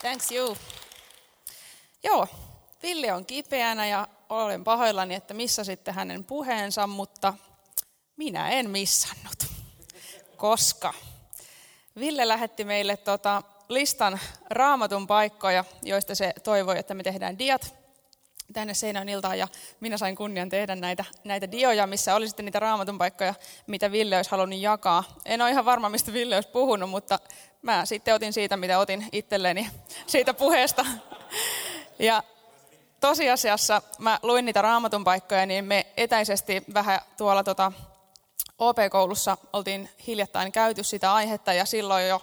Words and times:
Thanks 0.00 0.32
you. 0.32 0.56
Joo, 2.02 2.28
Ville 2.82 3.12
on 3.12 3.26
kipeänä 3.26 3.86
ja 3.86 4.08
olen 4.28 4.64
pahoillani, 4.64 5.14
että 5.14 5.34
missä 5.34 5.64
sitten 5.64 5.94
hänen 5.94 6.24
puheensa, 6.24 6.86
mutta 6.86 7.34
minä 8.16 8.50
en 8.50 8.70
missannut, 8.70 9.46
koska 10.36 10.94
Ville 11.98 12.28
lähetti 12.28 12.64
meille 12.64 12.96
tota 12.96 13.42
listan 13.68 14.20
raamatun 14.50 15.06
paikkoja, 15.06 15.64
joista 15.82 16.14
se 16.14 16.34
toivoi, 16.44 16.78
että 16.78 16.94
me 16.94 17.02
tehdään 17.02 17.38
diat 17.38 17.77
tänne 18.52 18.74
Seinäön 18.74 19.08
iltaan 19.08 19.38
ja 19.38 19.48
minä 19.80 19.98
sain 19.98 20.16
kunnian 20.16 20.48
tehdä 20.48 20.76
näitä, 20.76 21.04
näitä 21.24 21.52
dioja, 21.52 21.86
missä 21.86 22.14
oli 22.14 22.28
sitten 22.28 22.44
niitä 22.44 22.60
raamatun 22.60 22.98
paikkoja, 22.98 23.34
mitä 23.66 23.92
Ville 23.92 24.16
olisi 24.16 24.30
halunnut 24.30 24.60
jakaa. 24.60 25.04
En 25.24 25.42
ole 25.42 25.50
ihan 25.50 25.64
varma, 25.64 25.88
mistä 25.88 26.12
Ville 26.12 26.34
olisi 26.34 26.48
puhunut, 26.48 26.90
mutta 26.90 27.18
mä 27.62 27.86
sitten 27.86 28.14
otin 28.14 28.32
siitä, 28.32 28.56
mitä 28.56 28.78
otin 28.78 29.08
itselleni 29.12 29.70
siitä 30.06 30.34
puheesta. 30.34 30.86
Ja 31.98 32.22
tosiasiassa 33.00 33.82
mä 33.98 34.18
luin 34.22 34.44
niitä 34.44 34.62
raamatun 34.62 35.04
paikkoja, 35.04 35.46
niin 35.46 35.64
me 35.64 35.86
etäisesti 35.96 36.62
vähän 36.74 37.00
tuolla 37.16 37.44
tota 37.44 37.72
OP-koulussa 38.58 39.36
oltiin 39.52 39.90
hiljattain 40.06 40.52
käyty 40.52 40.84
sitä 40.84 41.14
aihetta 41.14 41.52
ja 41.52 41.64
silloin 41.64 42.08
jo 42.08 42.22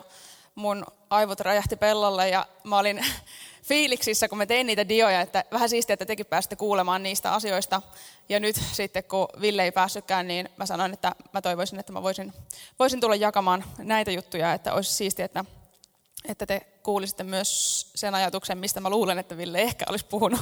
mun 0.55 0.85
aivot 1.09 1.39
räjähti 1.39 1.75
pellolle 1.75 2.29
ja 2.29 2.47
mä 2.63 2.77
olin 2.77 3.05
fiiliksissä, 3.67 4.27
kun 4.27 4.37
mä 4.37 4.45
tein 4.45 4.67
niitä 4.67 4.89
dioja, 4.89 5.21
että 5.21 5.43
vähän 5.51 5.69
siistiä, 5.69 5.93
että 5.93 6.05
tekin 6.05 6.25
pääsitte 6.25 6.55
kuulemaan 6.55 7.03
niistä 7.03 7.33
asioista. 7.33 7.81
Ja 8.29 8.39
nyt 8.39 8.55
sitten, 8.71 9.03
kun 9.03 9.27
Ville 9.41 9.63
ei 9.63 9.71
päässytkään, 9.71 10.27
niin 10.27 10.49
mä 10.57 10.65
sanoin, 10.65 10.93
että 10.93 11.15
mä 11.33 11.41
toivoisin, 11.41 11.79
että 11.79 11.93
mä 11.93 12.03
voisin, 12.03 12.33
voisin 12.79 13.01
tulla 13.01 13.15
jakamaan 13.15 13.63
näitä 13.77 14.11
juttuja, 14.11 14.53
että 14.53 14.73
olisi 14.73 14.93
siistiä, 14.93 15.25
että, 15.25 15.45
että 16.27 16.45
te 16.45 16.61
kuulisitte 16.83 17.23
myös 17.23 17.81
sen 17.95 18.15
ajatuksen, 18.15 18.57
mistä 18.57 18.79
mä 18.79 18.89
luulen, 18.89 19.19
että 19.19 19.37
Ville 19.37 19.61
ehkä 19.61 19.85
olisi 19.89 20.05
puhunut. 20.05 20.41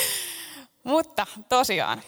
Mutta 0.84 1.26
tosiaan, 1.48 2.02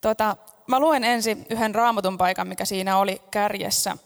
tota, 0.00 0.36
mä 0.66 0.80
luen 0.80 1.04
ensin 1.04 1.46
yhden 1.50 1.74
raamatun 1.74 2.18
paikan, 2.18 2.48
mikä 2.48 2.64
siinä 2.64 2.98
oli 2.98 3.22
kärjessä 3.30 3.96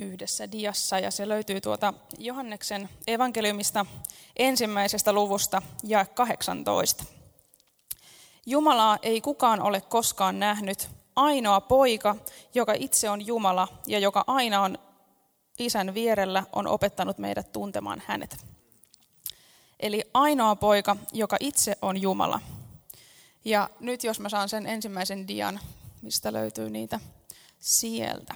yhdessä 0.00 0.52
diassa, 0.52 0.98
ja 0.98 1.10
se 1.10 1.28
löytyy 1.28 1.60
tuota 1.60 1.94
Johanneksen 2.18 2.88
evankeliumista 3.06 3.86
ensimmäisestä 4.36 5.12
luvusta 5.12 5.62
ja 5.84 6.04
18. 6.04 7.04
Jumalaa 8.46 8.98
ei 9.02 9.20
kukaan 9.20 9.62
ole 9.62 9.80
koskaan 9.80 10.38
nähnyt, 10.38 10.88
ainoa 11.16 11.60
poika, 11.60 12.16
joka 12.54 12.72
itse 12.76 13.10
on 13.10 13.26
Jumala 13.26 13.68
ja 13.86 13.98
joka 13.98 14.24
aina 14.26 14.62
on 14.62 14.78
isän 15.58 15.94
vierellä, 15.94 16.44
on 16.52 16.66
opettanut 16.66 17.18
meidät 17.18 17.52
tuntemaan 17.52 18.02
hänet. 18.06 18.36
Eli 19.80 20.02
ainoa 20.14 20.56
poika, 20.56 20.96
joka 21.12 21.36
itse 21.40 21.78
on 21.82 22.02
Jumala. 22.02 22.40
Ja 23.44 23.70
nyt 23.80 24.04
jos 24.04 24.20
mä 24.20 24.28
saan 24.28 24.48
sen 24.48 24.66
ensimmäisen 24.66 25.28
dian, 25.28 25.60
mistä 26.02 26.32
löytyy 26.32 26.70
niitä 26.70 27.00
sieltä. 27.58 28.34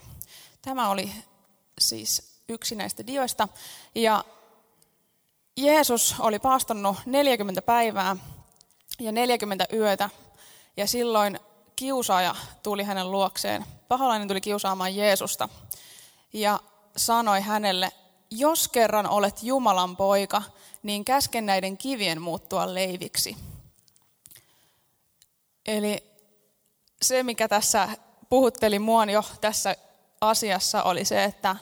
Tämä 0.62 0.90
oli 0.90 1.12
siis 1.80 2.22
yksi 2.48 2.74
näistä 2.74 3.06
dioista. 3.06 3.48
Ja 3.94 4.24
Jeesus 5.56 6.14
oli 6.18 6.38
paastannut 6.38 6.96
40 7.06 7.62
päivää 7.62 8.16
ja 8.98 9.12
40 9.12 9.66
yötä, 9.72 10.10
ja 10.76 10.86
silloin 10.86 11.40
kiusaaja 11.76 12.36
tuli 12.62 12.82
hänen 12.82 13.10
luokseen. 13.10 13.64
Paholainen 13.88 14.28
tuli 14.28 14.40
kiusaamaan 14.40 14.96
Jeesusta 14.96 15.48
ja 16.32 16.60
sanoi 16.96 17.40
hänelle, 17.40 17.92
jos 18.30 18.68
kerran 18.68 19.06
olet 19.06 19.42
Jumalan 19.42 19.96
poika, 19.96 20.42
niin 20.82 21.04
käsken 21.04 21.46
näiden 21.46 21.76
kivien 21.76 22.22
muuttua 22.22 22.74
leiviksi. 22.74 23.36
Eli 25.66 26.04
se, 27.02 27.22
mikä 27.22 27.48
tässä 27.48 27.88
puhutteli 28.28 28.78
mua 28.78 29.04
jo 29.04 29.24
tässä 29.40 29.76
asiassa, 30.20 30.82
oli 30.82 31.04
se, 31.04 31.24
että 31.24 31.56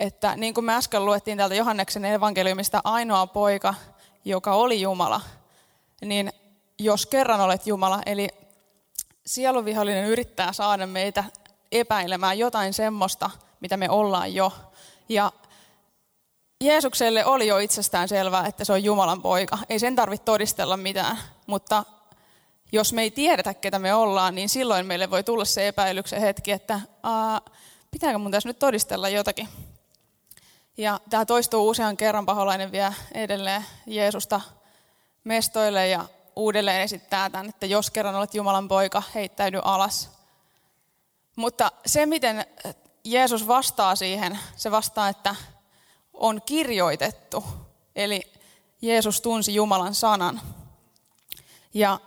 että 0.00 0.36
niin 0.36 0.54
kuin 0.54 0.64
me 0.64 0.74
äsken 0.74 1.04
luettiin 1.04 1.38
täältä 1.38 1.54
Johanneksen 1.54 2.04
evankeliumista, 2.04 2.80
ainoa 2.84 3.26
poika, 3.26 3.74
joka 4.24 4.54
oli 4.54 4.80
Jumala, 4.80 5.20
niin 6.04 6.32
jos 6.78 7.06
kerran 7.06 7.40
olet 7.40 7.66
Jumala, 7.66 8.00
eli 8.06 8.28
sieluvihollinen 9.26 10.04
yrittää 10.04 10.52
saada 10.52 10.86
meitä 10.86 11.24
epäilemään 11.72 12.38
jotain 12.38 12.74
semmoista, 12.74 13.30
mitä 13.60 13.76
me 13.76 13.90
ollaan 13.90 14.34
jo. 14.34 14.52
Ja 15.08 15.32
Jeesukselle 16.60 17.24
oli 17.24 17.46
jo 17.46 17.58
itsestään 17.58 18.08
selvää, 18.08 18.46
että 18.46 18.64
se 18.64 18.72
on 18.72 18.84
Jumalan 18.84 19.22
poika. 19.22 19.58
Ei 19.68 19.78
sen 19.78 19.96
tarvitse 19.96 20.24
todistella 20.24 20.76
mitään, 20.76 21.18
mutta 21.46 21.84
jos 22.72 22.92
me 22.92 23.02
ei 23.02 23.10
tiedetä, 23.10 23.54
ketä 23.54 23.78
me 23.78 23.94
ollaan, 23.94 24.34
niin 24.34 24.48
silloin 24.48 24.86
meille 24.86 25.10
voi 25.10 25.22
tulla 25.24 25.44
se 25.44 25.68
epäilyksen 25.68 26.20
hetki, 26.20 26.52
että 26.52 26.80
pitääkö 27.90 28.18
mun 28.18 28.30
tässä 28.30 28.48
nyt 28.48 28.58
todistella 28.58 29.08
jotakin. 29.08 29.48
Ja 30.76 31.00
tämä 31.10 31.26
toistuu 31.26 31.68
usean 31.68 31.96
kerran, 31.96 32.26
paholainen 32.26 32.72
vie 32.72 32.94
edelleen 33.12 33.64
Jeesusta 33.86 34.40
mestoille 35.24 35.88
ja 35.88 36.04
uudelleen 36.36 36.82
esittää 36.82 37.30
tämän, 37.30 37.48
että 37.48 37.66
jos 37.66 37.90
kerran 37.90 38.14
olet 38.14 38.34
Jumalan 38.34 38.68
poika, 38.68 39.02
heittäydy 39.14 39.60
alas. 39.64 40.10
Mutta 41.36 41.72
se, 41.86 42.06
miten 42.06 42.46
Jeesus 43.04 43.46
vastaa 43.46 43.96
siihen, 43.96 44.38
se 44.56 44.70
vastaa, 44.70 45.08
että 45.08 45.34
on 46.14 46.42
kirjoitettu. 46.46 47.44
Eli 47.96 48.32
Jeesus 48.82 49.20
tunsi 49.20 49.54
Jumalan 49.54 49.94
sanan. 49.94 50.40
Ja 51.74 52.00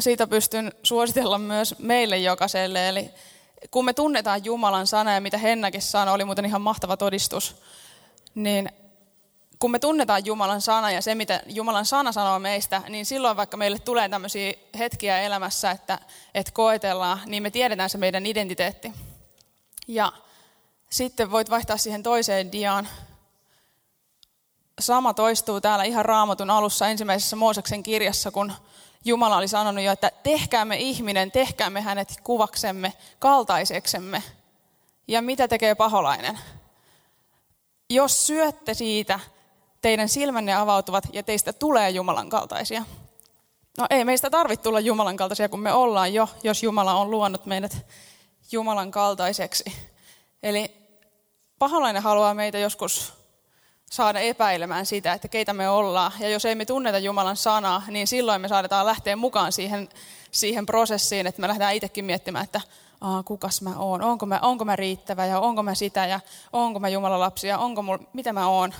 siitä 0.00 0.26
pystyn 0.26 0.72
suositella 0.82 1.38
myös 1.38 1.74
meille 1.78 2.18
jokaiselle. 2.18 2.88
Eli 2.88 3.10
kun 3.70 3.84
me 3.84 3.92
tunnetaan 3.92 4.44
Jumalan 4.44 4.86
sana 4.86 5.14
ja 5.14 5.20
mitä 5.20 5.38
Hennäkin 5.38 5.82
sanoi, 5.82 6.14
oli 6.14 6.24
muuten 6.24 6.44
ihan 6.44 6.62
mahtava 6.62 6.96
todistus 6.96 7.56
niin 8.34 8.68
kun 9.58 9.70
me 9.70 9.78
tunnetaan 9.78 10.26
Jumalan 10.26 10.60
sana 10.60 10.90
ja 10.90 11.02
se, 11.02 11.14
mitä 11.14 11.42
Jumalan 11.46 11.86
sana 11.86 12.12
sanoo 12.12 12.38
meistä, 12.38 12.82
niin 12.88 13.06
silloin 13.06 13.36
vaikka 13.36 13.56
meille 13.56 13.78
tulee 13.78 14.08
tämmöisiä 14.08 14.52
hetkiä 14.78 15.20
elämässä, 15.20 15.70
että, 15.70 15.98
että 16.34 16.52
koetellaan, 16.52 17.20
niin 17.26 17.42
me 17.42 17.50
tiedetään 17.50 17.90
se 17.90 17.98
meidän 17.98 18.26
identiteetti. 18.26 18.92
Ja 19.88 20.12
sitten 20.90 21.30
voit 21.30 21.50
vaihtaa 21.50 21.76
siihen 21.76 22.02
toiseen 22.02 22.52
diaan. 22.52 22.88
Sama 24.80 25.14
toistuu 25.14 25.60
täällä 25.60 25.84
ihan 25.84 26.04
raamatun 26.04 26.50
alussa 26.50 26.88
ensimmäisessä 26.88 27.36
Mooseksen 27.36 27.82
kirjassa, 27.82 28.30
kun 28.30 28.52
Jumala 29.04 29.36
oli 29.36 29.48
sanonut 29.48 29.84
jo, 29.84 29.92
että 29.92 30.10
tehkäämme 30.22 30.76
ihminen, 30.76 31.30
tehkäämme 31.30 31.80
hänet 31.80 32.20
kuvaksemme, 32.24 32.92
kaltaiseksemme. 33.18 34.22
Ja 35.08 35.22
mitä 35.22 35.48
tekee 35.48 35.74
paholainen? 35.74 36.38
Jos 37.90 38.26
syötte 38.26 38.74
siitä, 38.74 39.20
teidän 39.80 40.08
silmänne 40.08 40.54
avautuvat 40.54 41.04
ja 41.12 41.22
teistä 41.22 41.52
tulee 41.52 41.90
Jumalan 41.90 42.28
kaltaisia. 42.28 42.84
No 43.78 43.86
ei 43.90 44.04
meistä 44.04 44.30
tarvitse 44.30 44.62
tulla 44.62 44.80
Jumalan 44.80 45.16
kaltaisia, 45.16 45.48
kun 45.48 45.60
me 45.60 45.72
ollaan 45.72 46.14
jo, 46.14 46.28
jos 46.42 46.62
Jumala 46.62 46.94
on 46.94 47.10
luonut 47.10 47.46
meidät 47.46 47.86
Jumalan 48.52 48.90
kaltaiseksi. 48.90 49.64
Eli 50.42 50.76
paholainen 51.58 52.02
haluaa 52.02 52.34
meitä 52.34 52.58
joskus 52.58 53.17
saada 53.90 54.20
epäilemään 54.20 54.86
sitä, 54.86 55.12
että 55.12 55.28
keitä 55.28 55.52
me 55.52 55.68
ollaan. 55.68 56.12
Ja 56.20 56.28
jos 56.28 56.44
ei 56.44 56.54
me 56.54 56.64
tunneta 56.64 56.98
Jumalan 56.98 57.36
sanaa, 57.36 57.82
niin 57.88 58.06
silloin 58.06 58.40
me 58.40 58.48
saadaan 58.48 58.86
lähteä 58.86 59.16
mukaan 59.16 59.52
siihen, 59.52 59.88
siihen 60.30 60.66
prosessiin, 60.66 61.26
että 61.26 61.40
me 61.40 61.48
lähdetään 61.48 61.74
itsekin 61.74 62.04
miettimään, 62.04 62.44
että 62.44 62.60
Aa, 63.00 63.22
kukas 63.22 63.62
mä 63.62 63.78
oon, 63.78 64.02
onko 64.02 64.26
mä, 64.26 64.38
onko 64.42 64.64
mä 64.64 64.76
riittävä 64.76 65.26
ja 65.26 65.40
onko 65.40 65.62
mä 65.62 65.74
sitä 65.74 66.06
ja 66.06 66.20
onko 66.52 66.80
mä 66.80 66.88
Jumalan 66.88 67.20
lapsi 67.20 67.48
ja 67.48 67.58
onko 67.58 67.82
mul, 67.82 67.98
mitä 68.12 68.32
mä 68.32 68.48
oon. 68.48 68.74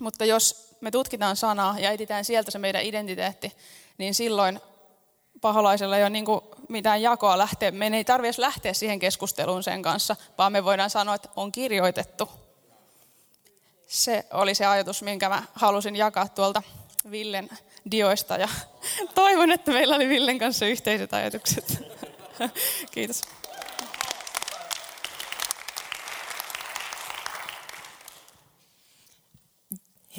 Mutta 0.00 0.24
jos 0.24 0.76
me 0.80 0.90
tutkitaan 0.90 1.36
sanaa 1.36 1.78
ja 1.78 1.90
etsitään 1.90 2.24
sieltä 2.24 2.50
se 2.50 2.58
meidän 2.58 2.82
identiteetti, 2.82 3.56
niin 3.98 4.14
silloin 4.14 4.60
paholaisella 5.40 5.96
ei 5.96 6.02
ole 6.02 6.10
niin 6.10 6.24
mitään 6.68 7.02
jakoa 7.02 7.38
lähteä. 7.38 7.70
Meidän 7.70 7.94
ei 7.94 8.04
tarvitse 8.04 8.42
lähteä 8.42 8.72
siihen 8.72 8.98
keskusteluun 8.98 9.62
sen 9.62 9.82
kanssa, 9.82 10.16
vaan 10.38 10.52
me 10.52 10.64
voidaan 10.64 10.90
sanoa, 10.90 11.14
että 11.14 11.28
on 11.36 11.52
kirjoitettu. 11.52 12.28
Se 13.90 14.24
oli 14.32 14.54
se 14.54 14.66
ajatus, 14.66 15.02
minkä 15.02 15.28
mä 15.28 15.42
halusin 15.54 15.96
jakaa 15.96 16.28
tuolta 16.28 16.62
Villen 17.10 17.50
dioista 17.90 18.36
ja 18.36 18.48
toivon, 19.14 19.50
että 19.50 19.70
meillä 19.70 19.96
oli 19.96 20.08
Villen 20.08 20.38
kanssa 20.38 20.66
yhteiset 20.66 21.14
ajatukset. 21.14 21.82
Kiitos. 22.94 23.22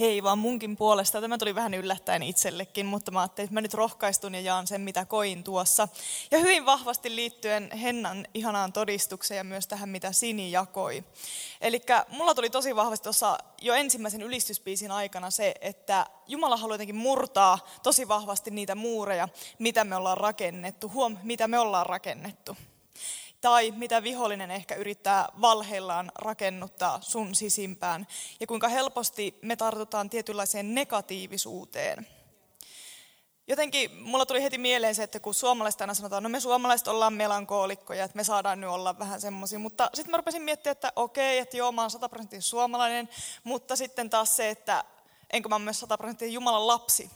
Hei 0.02 0.24
vaan 0.24 0.38
munkin 0.38 0.78
puolesta. 0.78 1.22
Tämä 1.22 1.38
tuli 1.38 1.56
vähän 1.56 1.74
yllättäen 1.74 2.24
itsellekin, 2.24 2.86
mutta 2.86 3.12
mä 3.12 3.20
ajattelin, 3.20 3.46
että 3.46 3.54
mä 3.54 3.62
nyt 3.62 3.74
rohkaistun 3.74 4.36
ja 4.36 4.42
jaan 4.42 4.68
sen, 4.68 4.82
mitä 4.82 5.06
koin 5.06 5.44
tuossa. 5.44 5.88
Ja 6.32 6.38
hyvin 6.40 6.66
vahvasti 6.66 7.16
liittyen 7.16 7.72
Hennan 7.72 8.28
ihanaan 8.34 8.74
todistukseen 8.74 9.38
ja 9.38 9.44
myös 9.44 9.68
tähän, 9.68 9.90
mitä 9.90 10.12
Sini 10.12 10.52
jakoi. 10.52 11.04
Eli 11.62 11.82
mulla 12.10 12.36
tuli 12.36 12.50
tosi 12.50 12.76
vahvasti 12.76 13.04
tuossa 13.04 13.38
jo 13.62 13.74
ensimmäisen 13.74 14.22
ylistyspiisin 14.22 14.92
aikana 14.92 15.32
se, 15.32 15.54
että 15.62 16.06
Jumala 16.28 16.58
haluaa 16.58 16.74
jotenkin 16.74 16.96
murtaa 16.96 17.68
tosi 17.84 18.08
vahvasti 18.08 18.52
niitä 18.52 18.76
muureja, 18.76 19.28
mitä 19.60 19.84
me 19.84 19.96
ollaan 19.96 20.18
rakennettu. 20.18 20.90
Huom, 20.90 21.18
mitä 21.24 21.48
me 21.48 21.60
ollaan 21.60 21.86
rakennettu 21.86 22.58
tai 23.42 23.72
mitä 23.72 24.04
vihollinen 24.04 24.52
ehkä 24.52 24.76
yrittää 24.76 25.30
valheillaan 25.42 26.12
rakennuttaa 26.16 27.00
sun 27.02 27.36
sisimpään, 27.36 28.08
ja 28.40 28.48
kuinka 28.48 28.68
helposti 28.68 29.40
me 29.42 29.56
tartutaan 29.56 30.10
tietynlaiseen 30.10 30.76
negatiivisuuteen. 30.76 32.08
Jotenkin 33.48 33.98
mulla 34.02 34.26
tuli 34.26 34.44
heti 34.44 34.58
mieleen 34.58 34.96
se, 34.96 35.04
että 35.04 35.20
kun 35.20 35.34
suomalaiset 35.34 35.82
aina 35.82 35.94
sanotaan, 35.94 36.24
no 36.24 36.30
me 36.30 36.40
suomalaiset 36.40 36.88
ollaan 36.88 37.14
melankoolikkoja, 37.14 38.04
että 38.04 38.16
me 38.16 38.24
saadaan 38.24 38.62
nyt 38.62 38.70
olla 38.70 39.00
vähän 39.00 39.22
semmoisia, 39.22 39.60
mutta 39.60 39.90
sitten 39.94 40.12
mä 40.12 40.18
rupesin 40.18 40.42
miettimään, 40.42 40.72
että 40.72 40.94
okei, 40.96 41.40
että 41.40 41.58
joo, 41.58 41.72
mä 41.72 41.82
oon 41.82 41.92
100 41.92 42.10
prosenttia 42.10 42.42
suomalainen, 42.42 43.10
mutta 43.44 43.76
sitten 43.76 44.10
taas 44.10 44.36
se, 44.36 44.50
että 44.50 44.84
enkö 45.30 45.50
mä 45.50 45.56
oon 45.56 45.62
myös 45.62 45.80
100 45.80 45.98
prosenttia 45.98 46.28
Jumalan 46.28 46.68
lapsi. 46.68 47.10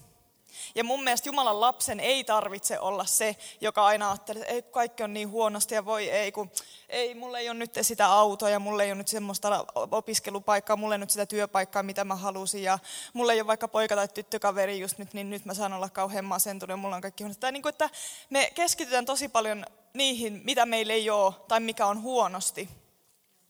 Ja 0.75 0.83
mun 0.83 1.03
mielestä 1.03 1.29
Jumalan 1.29 1.61
lapsen 1.61 1.99
ei 1.99 2.23
tarvitse 2.23 2.79
olla 2.79 3.05
se, 3.05 3.35
joka 3.61 3.85
aina 3.85 4.11
ajattelee, 4.11 4.41
että 4.41 4.53
ei, 4.53 4.61
kaikki 4.61 5.03
on 5.03 5.13
niin 5.13 5.29
huonosti 5.29 5.75
ja 5.75 5.85
voi 5.85 6.09
ei, 6.09 6.31
kun 6.31 6.51
ei, 6.89 7.15
mulla 7.15 7.39
ei 7.39 7.49
ole 7.49 7.57
nyt 7.57 7.77
sitä 7.81 8.07
autoa 8.07 8.49
ja 8.49 8.59
mulla 8.59 8.83
ei 8.83 8.89
ole 8.89 8.97
nyt 8.97 9.07
semmoista 9.07 9.65
opiskelupaikkaa, 9.91 10.75
mulla 10.75 10.95
ei 10.95 10.99
nyt 10.99 11.09
sitä 11.09 11.25
työpaikkaa, 11.25 11.83
mitä 11.83 12.03
mä 12.03 12.15
halusin 12.15 12.63
ja 12.63 12.79
mulla 13.13 13.33
ei 13.33 13.39
ole 13.41 13.47
vaikka 13.47 13.67
poika 13.67 13.95
tai 13.95 14.07
tyttökaveri 14.07 14.79
just 14.79 14.97
nyt, 14.97 15.13
niin 15.13 15.29
nyt 15.29 15.45
mä 15.45 15.53
saan 15.53 15.73
olla 15.73 15.89
kauhean 15.89 16.25
masentunut 16.25 16.73
ja 16.73 16.77
mulla 16.77 16.95
on 16.95 17.01
kaikki 17.01 17.23
huonosti. 17.23 17.41
Tai 17.41 17.51
niin 17.51 17.61
kuin, 17.61 17.69
että 17.69 17.89
me 18.29 18.51
keskitytään 18.55 19.05
tosi 19.05 19.27
paljon 19.27 19.65
niihin, 19.93 20.41
mitä 20.43 20.65
meillä 20.65 20.93
ei 20.93 21.09
ole 21.09 21.33
tai 21.47 21.59
mikä 21.59 21.85
on 21.85 22.01
huonosti. 22.01 22.84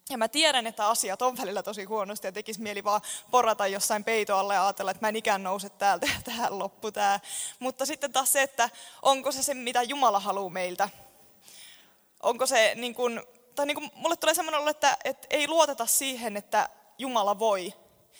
Ja 0.09 0.17
mä 0.17 0.27
tiedän, 0.27 0.67
että 0.67 0.87
asiat 0.87 1.21
on 1.21 1.37
välillä 1.37 1.63
tosi 1.63 1.83
huonosti 1.83 2.27
ja 2.27 2.31
tekisi 2.31 2.61
mieli 2.61 2.83
vaan 2.83 3.01
porata 3.31 3.67
jossain 3.67 4.03
peitoalle 4.03 4.53
ja 4.53 4.65
ajatella, 4.65 4.91
että 4.91 5.05
mä 5.05 5.09
en 5.09 5.15
ikään 5.15 5.43
nouse 5.43 5.69
täältä 5.69 6.05
ja 6.05 6.21
tähän 6.23 6.59
loppu 6.59 6.91
tää. 6.91 7.19
Mutta 7.59 7.85
sitten 7.85 8.13
taas 8.13 8.33
se, 8.33 8.41
että 8.41 8.69
onko 9.01 9.31
se 9.31 9.43
se, 9.43 9.53
mitä 9.53 9.83
Jumala 9.83 10.19
haluaa 10.19 10.49
meiltä. 10.49 10.89
Onko 12.23 12.45
se 12.45 12.73
niin 12.75 12.95
kuin, 12.95 13.21
tai 13.55 13.65
niin 13.65 13.75
kuin 13.75 13.91
mulle 13.95 14.15
tulee 14.15 14.35
semmoinen 14.35 14.61
olo, 14.61 14.69
että, 14.69 14.97
että 15.03 15.27
ei 15.29 15.47
luoteta 15.47 15.85
siihen, 15.85 16.37
että 16.37 16.69
Jumala 16.97 17.39
voi 17.39 17.73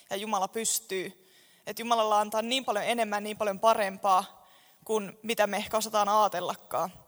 ja 0.09 0.15
Jumala 0.15 0.47
pystyy. 0.47 1.31
Että 1.67 1.81
Jumalalla 1.81 2.19
antaa 2.19 2.41
niin 2.41 2.65
paljon 2.65 2.85
enemmän, 2.85 3.23
niin 3.23 3.37
paljon 3.37 3.59
parempaa 3.59 4.47
kuin 4.85 5.19
mitä 5.23 5.47
me 5.47 5.57
ehkä 5.57 5.77
osataan 5.77 6.09
ajatellakaan. 6.09 7.04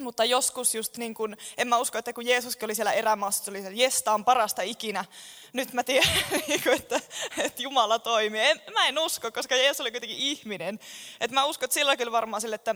Mutta 0.00 0.24
joskus 0.24 0.74
just 0.74 0.96
niin 0.96 1.14
kuin, 1.14 1.36
en 1.58 1.68
mä 1.68 1.78
usko, 1.78 1.98
että 1.98 2.12
kun 2.12 2.26
Jeesuskin 2.26 2.66
oli 2.66 2.74
siellä 2.74 2.92
erämaassa, 2.92 3.44
se 3.44 3.50
oli 3.50 3.62
se, 3.62 3.98
että 3.98 4.12
on 4.12 4.24
parasta 4.24 4.62
ikinä. 4.62 5.04
Nyt 5.52 5.72
mä 5.72 5.84
tiedän, 5.84 6.10
niinku, 6.48 6.70
että, 6.70 7.00
että 7.38 7.62
Jumala 7.62 7.98
toimii. 7.98 8.40
En, 8.40 8.62
mä 8.72 8.88
en 8.88 8.98
usko, 8.98 9.32
koska 9.32 9.56
Jeesus 9.56 9.80
oli 9.80 9.90
kuitenkin 9.90 10.18
ihminen. 10.18 10.80
Et 11.20 11.30
mä 11.30 11.44
uskon, 11.44 11.64
että 11.64 11.74
sillä 11.74 11.96
kyllä 11.96 12.12
varmaan 12.12 12.40
sille, 12.40 12.54
että 12.54 12.74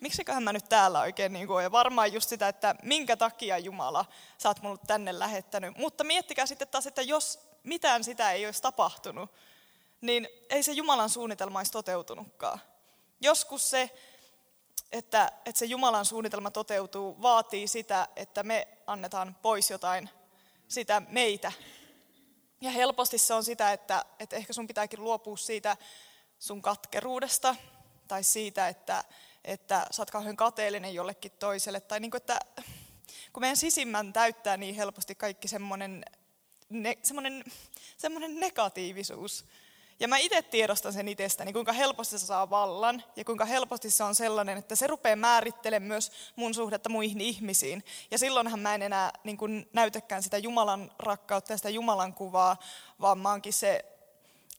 miksiköhän 0.00 0.42
mä 0.42 0.52
nyt 0.52 0.68
täällä 0.68 1.00
oikein 1.00 1.32
niin 1.32 1.46
kuin, 1.46 1.62
ja 1.62 1.72
varmaan 1.72 2.12
just 2.12 2.28
sitä, 2.28 2.48
että 2.48 2.74
minkä 2.82 3.16
takia 3.16 3.58
Jumala 3.58 4.04
sä 4.38 4.48
oot 4.48 4.62
mulle 4.62 4.78
tänne 4.86 5.18
lähettänyt. 5.18 5.76
Mutta 5.76 6.04
miettikää 6.04 6.46
sitten 6.46 6.68
taas, 6.68 6.86
että 6.86 7.02
jos 7.02 7.40
mitään 7.62 8.04
sitä 8.04 8.32
ei 8.32 8.46
olisi 8.46 8.62
tapahtunut, 8.62 9.30
niin 10.00 10.28
ei 10.50 10.62
se 10.62 10.72
Jumalan 10.72 11.10
suunnitelma 11.10 11.58
olisi 11.58 11.72
toteutunutkaan. 11.72 12.60
Joskus 13.20 13.70
se 13.70 13.90
että, 14.92 15.32
että 15.46 15.58
se 15.58 15.64
Jumalan 15.64 16.04
suunnitelma 16.04 16.50
toteutuu, 16.50 17.22
vaatii 17.22 17.68
sitä, 17.68 18.08
että 18.16 18.42
me 18.42 18.68
annetaan 18.86 19.36
pois 19.42 19.70
jotain 19.70 20.10
sitä 20.68 21.02
meitä. 21.08 21.52
Ja 22.60 22.70
helposti 22.70 23.18
se 23.18 23.34
on 23.34 23.44
sitä, 23.44 23.72
että, 23.72 24.04
että 24.18 24.36
ehkä 24.36 24.52
sun 24.52 24.66
pitääkin 24.66 25.04
luopua 25.04 25.36
siitä 25.36 25.76
sun 26.38 26.62
katkeruudesta 26.62 27.56
tai 28.08 28.24
siitä, 28.24 28.68
että, 28.68 29.04
että 29.44 29.86
sä 29.90 30.02
oot 30.02 30.10
kauhean 30.10 30.36
kateellinen 30.36 30.94
jollekin 30.94 31.32
toiselle. 31.38 31.80
Tai 31.80 32.00
niin 32.00 32.10
kuin, 32.10 32.20
että 32.20 32.40
kun 33.32 33.40
meidän 33.40 33.56
sisimmän 33.56 34.12
täyttää 34.12 34.56
niin 34.56 34.74
helposti 34.74 35.14
kaikki 35.14 35.48
semmoinen, 35.48 36.04
ne, 36.68 36.98
negatiivisuus, 38.28 39.44
ja 40.00 40.08
mä 40.08 40.16
itse 40.16 40.42
tiedostan 40.42 40.92
sen 40.92 41.08
itsestäni, 41.08 41.52
kuinka 41.52 41.72
helposti 41.72 42.18
se 42.18 42.26
saa 42.26 42.50
vallan 42.50 43.04
ja 43.16 43.24
kuinka 43.24 43.44
helposti 43.44 43.90
se 43.90 44.04
on 44.04 44.14
sellainen, 44.14 44.58
että 44.58 44.76
se 44.76 44.86
rupeaa 44.86 45.16
määrittelemään 45.16 45.88
myös 45.88 46.12
mun 46.36 46.54
suhdetta 46.54 46.88
muihin 46.88 47.20
ihmisiin. 47.20 47.84
Ja 48.10 48.18
silloinhan 48.18 48.60
mä 48.60 48.74
en 48.74 48.82
enää 48.82 49.12
niin 49.24 49.36
kuin 49.36 49.68
näytäkään 49.72 50.22
sitä 50.22 50.38
Jumalan 50.38 50.90
rakkautta 50.98 51.52
ja 51.52 51.56
sitä 51.56 51.68
Jumalan 51.70 52.14
kuvaa, 52.14 52.56
vaan 53.00 53.18
mä 53.18 53.30
oonkin 53.30 53.52
se 53.52 53.84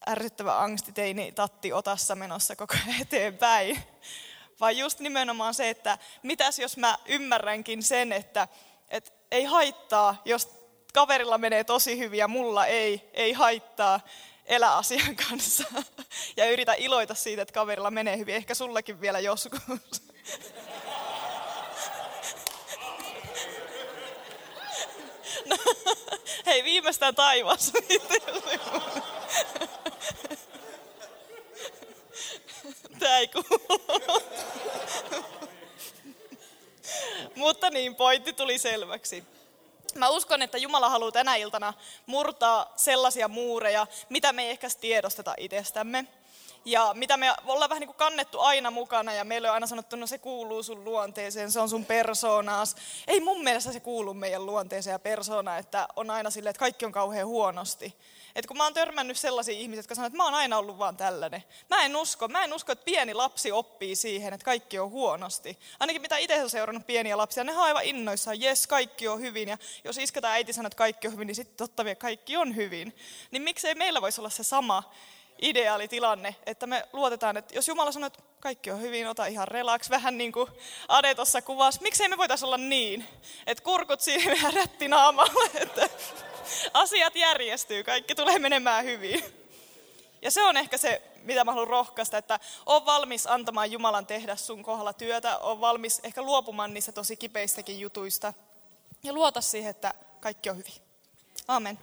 ärsyttävä 0.09 0.61
angstiteini 0.61 1.31
tatti 1.31 1.73
otassa 1.73 2.15
menossa 2.15 2.55
koko 2.55 2.73
ajan 2.73 3.01
eteenpäin. 3.01 3.83
Vaan 4.59 4.77
just 4.77 4.99
nimenomaan 4.99 5.53
se, 5.53 5.69
että 5.69 5.97
mitäs 6.23 6.59
jos 6.59 6.77
mä 6.77 6.97
ymmärränkin 7.05 7.83
sen, 7.83 8.11
että, 8.11 8.47
että 8.89 9.11
ei 9.31 9.43
haittaa, 9.43 10.21
jos 10.25 10.49
kaverilla 10.93 11.37
menee 11.37 11.63
tosi 11.63 11.97
hyvin 11.97 12.19
ja 12.19 12.27
mulla 12.27 12.65
ei, 12.65 13.09
ei 13.13 13.33
haittaa 13.33 13.99
elä 14.45 14.75
asian 14.75 15.15
kanssa 15.15 15.63
ja 16.37 16.51
yritä 16.51 16.73
iloita 16.73 17.15
siitä, 17.15 17.41
että 17.41 17.53
kaverilla 17.53 17.91
menee 17.91 18.17
hyvin. 18.17 18.35
Ehkä 18.35 18.55
sullakin 18.55 19.01
vielä 19.01 19.19
joskus. 19.19 19.59
No, 25.45 25.57
hei, 26.45 26.63
viimeistään 26.63 27.15
taivas. 27.15 27.71
Tämä 32.99 33.17
ei 33.17 33.27
kuulu. 33.27 33.81
Mutta 37.35 37.69
niin, 37.69 37.95
pointti 37.95 38.33
tuli 38.33 38.57
selväksi. 38.57 39.23
Mä 39.95 40.09
uskon, 40.09 40.41
että 40.41 40.57
Jumala 40.57 40.89
haluaa 40.89 41.11
tänä 41.11 41.35
iltana 41.35 41.73
murtaa 42.05 42.73
sellaisia 42.75 43.27
muureja, 43.27 43.87
mitä 44.09 44.33
me 44.33 44.43
ei 44.43 44.49
ehkä 44.49 44.67
tiedosteta 44.81 45.33
itsestämme. 45.37 46.05
Ja 46.65 46.91
mitä 46.93 47.17
me 47.17 47.33
ollaan 47.45 47.69
vähän 47.69 47.79
niin 47.79 47.87
kuin 47.87 47.97
kannettu 47.97 48.39
aina 48.39 48.71
mukana 48.71 49.13
ja 49.13 49.23
meille 49.23 49.49
on 49.49 49.53
aina 49.53 49.67
sanottu, 49.67 49.95
no 49.95 50.07
se 50.07 50.17
kuuluu 50.17 50.63
sun 50.63 50.83
luonteeseen, 50.83 51.51
se 51.51 51.59
on 51.59 51.69
sun 51.69 51.85
persoonaas. 51.85 52.75
Ei 53.07 53.19
mun 53.19 53.43
mielestä 53.43 53.71
se 53.71 53.79
kuulu 53.79 54.13
meidän 54.13 54.45
luonteeseen 54.45 54.93
ja 54.93 54.99
persoonaan, 54.99 55.59
että 55.59 55.87
on 55.95 56.09
aina 56.09 56.29
silleen, 56.29 56.49
että 56.49 56.59
kaikki 56.59 56.85
on 56.85 56.91
kauhean 56.91 57.27
huonosti. 57.27 57.95
Et 58.35 58.47
kun 58.47 58.57
mä 58.57 58.63
oon 58.63 58.73
törmännyt 58.73 59.17
sellaisia 59.17 59.57
ihmisiä, 59.57 59.79
jotka 59.79 59.95
sanoo, 59.95 60.07
että 60.07 60.17
mä 60.17 60.23
oon 60.23 60.33
aina 60.33 60.57
ollut 60.57 60.77
vaan 60.77 60.97
tällainen. 60.97 61.43
Mä 61.69 61.85
en 61.85 61.95
usko, 61.95 62.27
mä 62.27 62.43
en 62.43 62.53
usko, 62.53 62.71
että 62.71 62.85
pieni 62.85 63.13
lapsi 63.13 63.51
oppii 63.51 63.95
siihen, 63.95 64.33
että 64.33 64.45
kaikki 64.45 64.79
on 64.79 64.89
huonosti. 64.89 65.59
Ainakin 65.79 66.01
mitä 66.01 66.17
itse 66.17 66.43
on 66.43 66.49
seurannut 66.49 66.87
pieniä 66.87 67.17
lapsia, 67.17 67.43
ne 67.43 67.51
on 67.51 67.63
aivan 67.63 67.83
innoissaan, 67.83 68.41
jes, 68.41 68.67
kaikki 68.67 69.07
on 69.07 69.19
hyvin. 69.19 69.49
Ja 69.49 69.57
jos 69.83 69.97
iskä 69.97 70.21
tai 70.21 70.31
äiti 70.31 70.53
sanoo, 70.53 70.67
että 70.67 70.77
kaikki 70.77 71.07
on 71.07 71.13
hyvin, 71.13 71.27
niin 71.27 71.35
sitten 71.35 71.57
totta 71.57 71.85
vielä 71.85 71.95
kaikki 71.95 72.37
on 72.37 72.55
hyvin. 72.55 72.95
Niin 73.31 73.41
miksei 73.41 73.75
meillä 73.75 74.01
voisi 74.01 74.21
olla 74.21 74.29
se 74.29 74.43
sama 74.43 74.83
ideaali 75.41 75.87
tilanne, 75.87 76.35
että 76.45 76.67
me 76.67 76.87
luotetaan, 76.93 77.37
että 77.37 77.55
jos 77.55 77.67
Jumala 77.67 77.91
sanoo, 77.91 78.07
että 78.07 78.23
kaikki 78.39 78.71
on 78.71 78.81
hyvin, 78.81 79.07
ota 79.07 79.25
ihan 79.25 79.47
relax, 79.47 79.89
vähän 79.89 80.17
niin 80.17 80.31
kuin 80.31 80.49
Ade 80.87 81.15
tuossa 81.15 81.41
kuvasi. 81.41 81.81
Miksei 81.81 82.09
me 82.09 82.17
voitaisiin 82.17 82.45
olla 82.45 82.57
niin, 82.57 83.07
että 83.47 83.63
kurkut 83.63 84.01
siihen 84.01 84.37
vähän 84.37 84.53
rätti 84.53 84.87
naamalle, 84.87 85.49
että 85.53 85.89
asiat 86.73 87.15
järjestyy, 87.15 87.83
kaikki 87.83 88.15
tulee 88.15 88.39
menemään 88.39 88.85
hyvin. 88.85 89.23
Ja 90.21 90.31
se 90.31 90.43
on 90.43 90.57
ehkä 90.57 90.77
se, 90.77 91.01
mitä 91.23 91.43
mä 91.43 91.51
haluan 91.51 91.67
rohkaista, 91.67 92.17
että 92.17 92.39
on 92.65 92.85
valmis 92.85 93.27
antamaan 93.27 93.71
Jumalan 93.71 94.05
tehdä 94.05 94.35
sun 94.35 94.63
kohdalla 94.63 94.93
työtä, 94.93 95.37
on 95.37 95.61
valmis 95.61 95.99
ehkä 96.03 96.21
luopumaan 96.21 96.73
niistä 96.73 96.91
tosi 96.91 97.17
kipeistäkin 97.17 97.79
jutuista. 97.79 98.33
Ja 99.03 99.13
luota 99.13 99.41
siihen, 99.41 99.71
että 99.71 99.93
kaikki 100.19 100.49
on 100.49 100.57
hyvin. 100.57 100.73
Amen. 101.47 101.79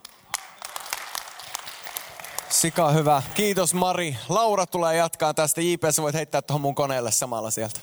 Sika 2.49 2.91
hyvä. 2.91 3.23
Kiitos 3.33 3.73
Mari. 3.73 4.17
Laura 4.29 4.65
tulee 4.65 4.95
jatkaa 4.95 5.33
tästä. 5.33 5.61
JP, 5.61 5.83
sä 5.91 6.01
voit 6.01 6.15
heittää 6.15 6.41
tuohon 6.41 6.61
mun 6.61 6.75
koneelle 6.75 7.11
samalla 7.11 7.51
sieltä. 7.51 7.79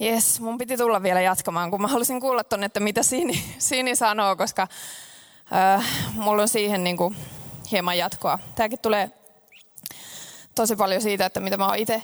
Jes, 0.00 0.40
mun 0.40 0.58
piti 0.58 0.76
tulla 0.76 1.02
vielä 1.02 1.20
jatkamaan, 1.20 1.70
kun 1.70 1.82
mä 1.82 1.88
halusin 1.88 2.20
kuulla 2.20 2.44
tonne, 2.44 2.66
että 2.66 2.80
mitä 2.80 3.02
Sini, 3.02 3.44
Sini 3.58 3.96
sanoo, 3.96 4.36
koska 4.36 4.68
äh, 5.52 5.86
mulla 6.14 6.42
on 6.42 6.48
siihen 6.48 6.84
niin 6.84 6.96
kuin 6.96 7.16
hieman 7.70 7.98
jatkoa. 7.98 8.38
Tämäkin 8.54 8.78
tulee 8.78 9.10
tosi 10.54 10.76
paljon 10.76 11.02
siitä, 11.02 11.26
että 11.26 11.40
mitä 11.40 11.56
mä 11.56 11.66
oon 11.66 11.76
itse 11.76 12.02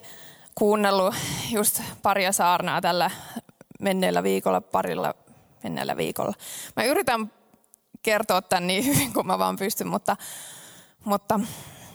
kuunnellut 0.55 1.15
just 1.51 1.81
paria 2.03 2.33
saarnaa 2.33 2.81
tällä 2.81 3.11
menneellä 3.81 4.23
viikolla, 4.23 4.61
parilla 4.61 5.15
menneellä 5.63 5.97
viikolla. 5.97 6.33
Mä 6.77 6.85
yritän 6.85 7.33
kertoa 8.03 8.43
tämän 8.43 8.67
niin 8.67 8.85
hyvin 8.87 9.13
kuin 9.13 9.27
mä 9.27 9.39
vaan 9.39 9.57
pystyn, 9.57 9.89
mutta 9.89 10.17
Mutta 11.05 11.41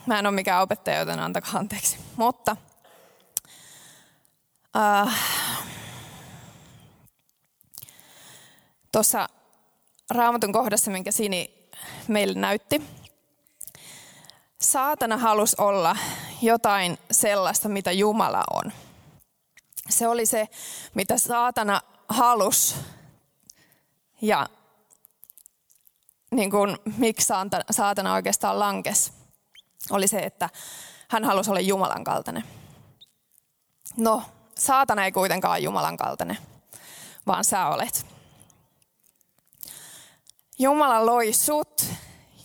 mä 0.06 0.18
en 0.18 0.26
ole 0.26 0.34
mikään 0.34 0.62
opettaja, 0.62 0.98
joten 0.98 1.20
antakaa 1.20 1.60
anteeksi. 1.60 1.98
Mutta 2.16 2.56
äh, 4.76 5.18
tuossa 8.92 9.28
raamatun 10.10 10.52
kohdassa, 10.52 10.90
minkä 10.90 11.12
Sini 11.12 11.68
meille 12.08 12.40
näytti, 12.40 12.82
saatana 14.60 15.16
halusi 15.16 15.56
olla 15.58 15.96
jotain 16.42 16.98
sellaista, 17.10 17.68
mitä 17.68 17.92
Jumala 17.92 18.44
on. 18.50 18.72
Se 19.88 20.08
oli 20.08 20.26
se, 20.26 20.48
mitä 20.94 21.18
saatana 21.18 21.80
halusi. 22.08 22.74
Ja 24.22 24.48
niin 26.30 26.50
kuin, 26.50 26.76
miksi 26.96 27.32
saatana 27.70 28.14
oikeastaan 28.14 28.58
lankes, 28.58 29.12
oli 29.90 30.08
se, 30.08 30.18
että 30.18 30.50
hän 31.08 31.24
halusi 31.24 31.50
olla 31.50 31.60
Jumalan 31.60 32.04
kaltainen. 32.04 32.44
No, 33.96 34.22
saatana 34.58 35.04
ei 35.04 35.12
kuitenkaan 35.12 35.52
ole 35.52 35.58
Jumalan 35.58 35.96
kaltainen, 35.96 36.38
vaan 37.26 37.44
sä 37.44 37.66
olet. 37.66 38.11
Jumala 40.62 41.06
loi 41.06 41.32
sut 41.32 41.84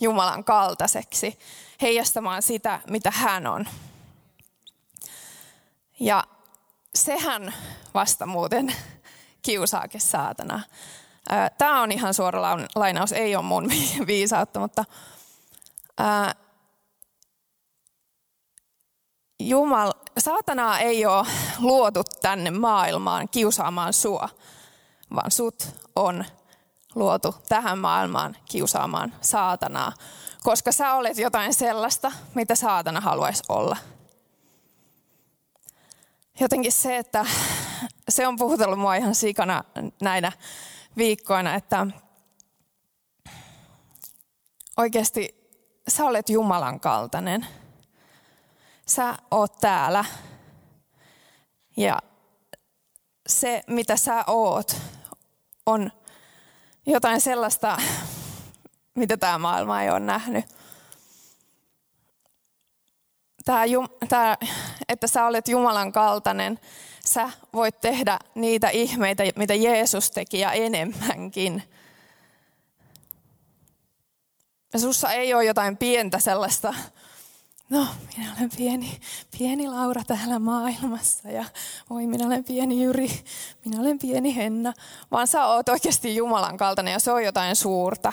Jumalan 0.00 0.44
kaltaiseksi, 0.44 1.38
heijastamaan 1.82 2.42
sitä, 2.42 2.80
mitä 2.90 3.10
hän 3.10 3.46
on. 3.46 3.68
Ja 6.00 6.24
sehän 6.94 7.54
vasta 7.94 8.26
muuten 8.26 8.74
kiusaakin 9.42 10.00
saatana. 10.00 10.60
Tämä 11.58 11.82
on 11.82 11.92
ihan 11.92 12.14
suora 12.14 12.42
lainaus, 12.74 13.12
ei 13.12 13.36
ole 13.36 13.44
mun 13.44 13.70
viisautta, 14.06 14.60
mutta 14.60 14.84
Jumal, 19.40 19.92
saatanaa 20.18 20.78
ei 20.78 21.06
ole 21.06 21.26
luotu 21.58 22.02
tänne 22.22 22.50
maailmaan 22.50 23.28
kiusaamaan 23.28 23.92
sua, 23.92 24.28
vaan 25.14 25.30
sut 25.30 25.68
on 25.96 26.24
luotu 26.94 27.34
tähän 27.48 27.78
maailmaan 27.78 28.36
kiusaamaan 28.44 29.14
saatanaa, 29.20 29.92
koska 30.42 30.72
sä 30.72 30.94
olet 30.94 31.18
jotain 31.18 31.54
sellaista, 31.54 32.12
mitä 32.34 32.54
saatana 32.54 33.00
haluaisi 33.00 33.42
olla. 33.48 33.76
Jotenkin 36.40 36.72
se, 36.72 36.96
että 36.96 37.26
se 38.08 38.26
on 38.26 38.36
puhutellut 38.36 38.78
mua 38.78 38.94
ihan 38.94 39.14
sikana 39.14 39.64
näinä 40.02 40.32
viikkoina, 40.96 41.54
että 41.54 41.86
oikeasti 44.76 45.50
sä 45.88 46.04
olet 46.04 46.28
Jumalan 46.28 46.80
kaltainen. 46.80 47.46
Sä 48.86 49.14
oot 49.30 49.58
täällä 49.60 50.04
ja 51.76 51.98
se, 53.26 53.62
mitä 53.66 53.96
sä 53.96 54.24
oot, 54.26 54.76
on 55.66 55.92
jotain 56.92 57.20
sellaista, 57.20 57.78
mitä 58.94 59.16
tämä 59.16 59.38
maailma 59.38 59.82
ei 59.82 59.90
ole 59.90 60.00
nähnyt. 60.00 60.44
Tämä, 63.44 63.62
tämä, 64.08 64.36
että 64.88 65.06
sä 65.06 65.26
olet 65.26 65.48
Jumalan 65.48 65.92
kaltainen, 65.92 66.58
sä 67.04 67.30
voit 67.52 67.80
tehdä 67.80 68.18
niitä 68.34 68.68
ihmeitä, 68.68 69.22
mitä 69.36 69.54
Jeesus 69.54 70.10
teki 70.10 70.38
ja 70.38 70.52
enemmänkin. 70.52 71.62
Ja 74.72 74.78
sussa 74.78 75.12
ei 75.12 75.34
ole 75.34 75.44
jotain 75.44 75.76
pientä 75.76 76.18
sellaista, 76.18 76.74
no 77.70 77.86
minä 78.16 78.34
olen 78.38 78.50
pieni, 78.56 79.00
pieni 79.38 79.68
Laura 79.68 80.04
täällä 80.04 80.38
maailmassa 80.38 81.30
ja 81.30 81.44
voi 81.90 82.06
minä 82.06 82.26
olen 82.26 82.44
pieni 82.44 82.82
Jyri, 82.82 83.24
minä 83.64 83.80
olen 83.80 83.98
pieni 83.98 84.36
Henna. 84.36 84.72
Vaan 85.10 85.26
sä 85.26 85.46
oot 85.46 85.68
oikeasti 85.68 86.16
Jumalan 86.16 86.56
kaltainen 86.56 86.92
ja 86.92 86.98
se 86.98 87.12
on 87.12 87.24
jotain 87.24 87.56
suurta. 87.56 88.12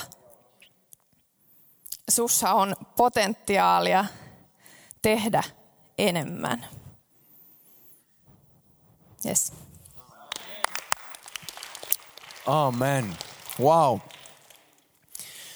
Sussa 2.09 2.53
on 2.53 2.75
potentiaalia 2.95 4.05
tehdä 5.01 5.43
enemmän. 5.97 6.67
Yes. 9.25 9.53
Amen. 12.45 13.17
Wow. 13.59 14.00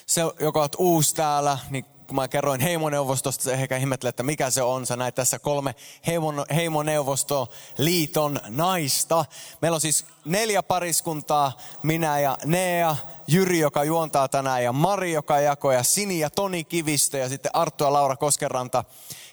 Se, 0.05 0.21
joka 0.39 0.63
on 0.63 0.69
uusi 0.77 1.15
täällä, 1.15 1.57
niin 1.69 1.85
kun 2.09 2.15
mä 2.15 2.27
kerroin 2.27 2.61
heimoneuvostosta, 2.61 3.43
se 3.43 3.53
ehkä 3.53 3.77
ihmettelee, 3.77 4.09
että 4.09 4.23
mikä 4.23 4.49
se 4.49 4.61
on. 4.61 4.85
Sä 4.85 4.95
näet 4.95 5.15
tässä 5.15 5.39
kolme 5.39 5.75
heimon, 6.07 6.45
heimoneuvosto-liiton 6.55 8.39
naista. 8.47 9.25
Meillä 9.61 9.75
on 9.75 9.81
siis 9.81 10.05
neljä 10.25 10.63
pariskuntaa, 10.63 11.57
minä 11.83 12.19
ja 12.19 12.37
Nea, 12.45 12.95
Jyri, 13.27 13.59
joka 13.59 13.83
juontaa 13.83 14.27
tänään, 14.27 14.63
ja 14.63 14.73
Mari, 14.73 15.13
joka 15.13 15.39
jakoi, 15.39 15.75
ja 15.75 15.83
Sini 15.83 16.19
ja 16.19 16.29
Toni 16.29 16.63
Kivistö, 16.63 17.17
ja 17.17 17.29
sitten 17.29 17.55
Arttu 17.55 17.83
ja 17.83 17.93
Laura 17.93 18.15
Koskeranta. 18.15 18.83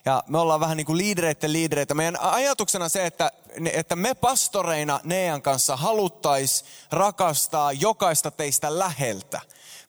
Ja 0.04 0.22
me 0.26 0.38
ollaan 0.38 0.60
vähän 0.60 0.76
niin 0.76 0.86
kuin 0.86 0.98
liidereiden 0.98 1.52
liidereitä. 1.52 1.94
Meidän 1.94 2.20
ajatuksena 2.20 2.88
se, 2.88 3.06
että, 3.06 3.30
että 3.72 3.96
me 3.96 4.14
pastoreina 4.14 5.00
Nean 5.04 5.42
kanssa 5.42 5.76
haluttais 5.76 6.64
rakastaa 6.90 7.72
jokaista 7.72 8.30
teistä 8.30 8.78
läheltä. 8.78 9.40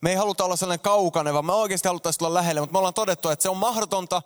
Me 0.02 0.10
ei 0.10 0.16
haluta 0.16 0.46
olla 0.46 0.56
sellainen 0.56 0.84
kaukainen, 0.84 1.34
vaan 1.34 1.46
me 1.46 1.54
oikeasti 1.54 1.88
haluttaisiin 1.88 2.20
tulla 2.20 2.34
lähelle, 2.34 2.62
mutta 2.62 2.72
me 2.72 2.78
ollaan 2.78 2.94
todettu, 2.94 3.30
että 3.30 3.44
se 3.44 3.50
on 3.50 3.58
mahdotonta, 3.58 4.22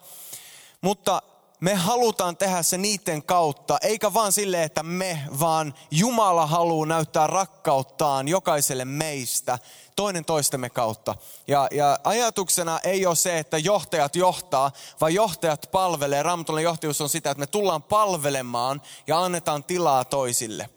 mutta 0.82 1.22
me 1.60 1.76
halutaan 1.76 2.38
tehdä 2.38 2.64
se 2.64 2.78
niiden 2.78 3.24
kautta, 3.24 3.78
eikä 3.82 4.14
vaan 4.14 4.32
sille, 4.32 4.64
että 4.64 4.84
me, 4.84 5.24
vaan 5.40 5.74
Jumala 5.92 6.46
haluaa 6.46 6.86
näyttää 6.86 7.28
rakkauttaan 7.28 8.28
jokaiselle 8.28 8.86
meistä 8.86 9.60
toinen 9.96 10.26
toistemme 10.26 10.70
kautta. 10.70 11.16
Ja, 11.48 11.68
ja 11.72 12.00
ajatuksena 12.04 12.80
ei 12.84 13.06
ole 13.06 13.16
se, 13.16 13.40
että 13.40 13.58
johtajat 13.58 14.16
johtaa, 14.16 14.72
vaan 15.02 15.14
johtajat 15.14 15.70
palvelee. 15.72 16.24
Raamatullinen 16.24 16.64
johtajuus 16.64 17.02
on 17.02 17.10
sitä, 17.10 17.32
että 17.32 17.40
me 17.40 17.48
tullaan 17.48 17.84
palvelemaan 17.84 18.82
ja 19.08 19.24
annetaan 19.24 19.64
tilaa 19.64 20.06
toisille. 20.06 20.70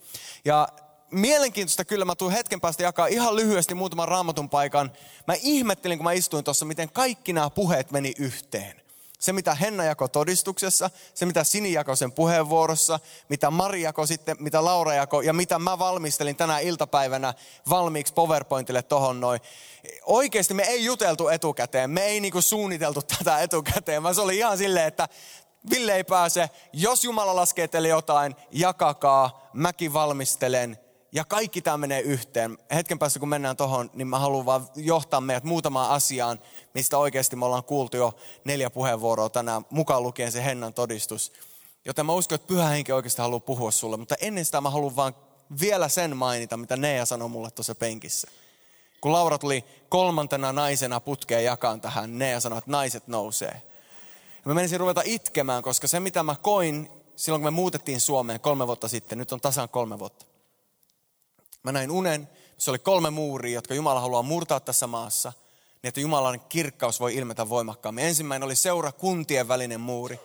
Ja 0.44 0.68
mielenkiintoista 1.10 1.84
kyllä, 1.84 2.04
mä 2.04 2.14
tuun 2.14 2.32
hetken 2.32 2.60
päästä 2.60 2.82
jakaa 2.82 3.06
ihan 3.06 3.36
lyhyesti 3.36 3.74
muutaman 3.74 4.08
raamatun 4.08 4.50
paikan. 4.50 4.92
Mä 5.26 5.34
ihmettelin, 5.42 5.98
kun 5.98 6.04
mä 6.04 6.12
istuin 6.12 6.44
tuossa, 6.44 6.64
miten 6.64 6.92
kaikki 6.92 7.32
nämä 7.32 7.50
puheet 7.50 7.90
meni 7.90 8.12
yhteen. 8.18 8.84
Se, 9.18 9.32
mitä 9.32 9.54
Henna 9.54 9.84
jakoi 9.84 10.08
todistuksessa, 10.08 10.90
se, 11.14 11.26
mitä 11.26 11.44
Sini 11.44 11.72
jakoi 11.72 11.96
sen 11.96 12.12
puheenvuorossa, 12.12 13.00
mitä 13.28 13.50
Mari 13.50 13.82
jakoi 13.82 14.08
sitten, 14.08 14.36
mitä 14.40 14.64
Laura 14.64 14.94
jakoi 14.94 15.26
ja 15.26 15.32
mitä 15.32 15.58
mä 15.58 15.78
valmistelin 15.78 16.36
tänä 16.36 16.58
iltapäivänä 16.58 17.34
valmiiksi 17.70 18.14
PowerPointille 18.14 18.82
tohon 18.82 19.20
noin. 19.20 19.40
Oikeasti 20.02 20.54
me 20.54 20.62
ei 20.62 20.84
juteltu 20.84 21.28
etukäteen, 21.28 21.90
me 21.90 22.04
ei 22.04 22.20
niinku 22.20 22.42
suunniteltu 22.42 23.02
tätä 23.18 23.40
etukäteen, 23.40 24.02
vaan 24.02 24.14
se 24.14 24.20
oli 24.20 24.36
ihan 24.36 24.58
silleen, 24.58 24.86
että 24.86 25.08
Ville 25.70 25.94
ei 25.94 26.04
pääse, 26.04 26.50
jos 26.72 27.04
Jumala 27.04 27.36
laskee 27.36 27.68
teille 27.68 27.88
jotain, 27.88 28.36
jakakaa, 28.50 29.50
mäkin 29.52 29.92
valmistelen, 29.92 30.78
ja 31.14 31.24
kaikki 31.24 31.62
tämä 31.62 31.76
menee 31.76 32.00
yhteen. 32.00 32.58
Hetken 32.74 32.98
päästä 32.98 33.18
kun 33.18 33.28
mennään 33.28 33.56
tuohon, 33.56 33.90
niin 33.94 34.08
mä 34.08 34.18
haluan 34.18 34.46
vaan 34.46 34.68
johtaa 34.76 35.20
meidät 35.20 35.44
muutamaan 35.44 35.90
asiaan, 35.90 36.40
mistä 36.74 36.98
oikeasti 36.98 37.36
me 37.36 37.44
ollaan 37.44 37.64
kuultu 37.64 37.96
jo 37.96 38.14
neljä 38.44 38.70
puheenvuoroa 38.70 39.28
tänään, 39.28 39.66
mukaan 39.70 40.02
lukien 40.02 40.32
se 40.32 40.44
Hennan 40.44 40.74
todistus. 40.74 41.32
Joten 41.84 42.06
mä 42.06 42.12
uskon, 42.12 42.36
että 42.36 42.46
pyhä 42.46 42.68
henki 42.68 42.92
oikeasti 42.92 43.22
haluaa 43.22 43.40
puhua 43.40 43.70
sulle. 43.70 43.96
Mutta 43.96 44.14
ennen 44.20 44.44
sitä 44.44 44.60
mä 44.60 44.70
haluan 44.70 44.96
vaan 44.96 45.16
vielä 45.60 45.88
sen 45.88 46.16
mainita, 46.16 46.56
mitä 46.56 46.76
Nea 46.76 47.06
sanoi 47.06 47.28
mulle 47.28 47.50
tuossa 47.50 47.74
penkissä. 47.74 48.30
Kun 49.00 49.12
Laura 49.12 49.38
tuli 49.38 49.64
kolmantena 49.88 50.52
naisena 50.52 51.00
putkeen 51.00 51.44
jakaan 51.44 51.80
tähän, 51.80 52.18
Nea 52.18 52.40
sanoi, 52.40 52.58
että 52.58 52.70
naiset 52.70 53.08
nousee. 53.08 53.62
Ja 54.34 54.42
mä 54.44 54.54
menisin 54.54 54.80
ruveta 54.80 55.02
itkemään, 55.04 55.62
koska 55.62 55.88
se 55.88 56.00
mitä 56.00 56.22
mä 56.22 56.36
koin 56.42 56.90
silloin, 57.16 57.42
kun 57.42 57.52
me 57.52 57.56
muutettiin 57.56 58.00
Suomeen 58.00 58.40
kolme 58.40 58.66
vuotta 58.66 58.88
sitten, 58.88 59.18
nyt 59.18 59.32
on 59.32 59.40
tasan 59.40 59.68
kolme 59.68 59.98
vuotta 59.98 60.33
Mä 61.64 61.72
näin 61.72 61.90
unen, 61.90 62.28
se 62.58 62.70
oli 62.70 62.78
kolme 62.78 63.10
muuria, 63.10 63.54
jotka 63.54 63.74
Jumala 63.74 64.00
haluaa 64.00 64.22
murtaa 64.22 64.60
tässä 64.60 64.86
maassa, 64.86 65.32
niin 65.82 65.88
että 65.88 66.00
Jumalan 66.00 66.40
kirkkaus 66.40 67.00
voi 67.00 67.14
ilmetä 67.14 67.48
voimakkaammin. 67.48 68.04
Ensimmäinen 68.04 68.46
oli 68.46 68.56
seurakuntien 68.56 69.48
välinen 69.48 69.80
muuri, 69.80 70.20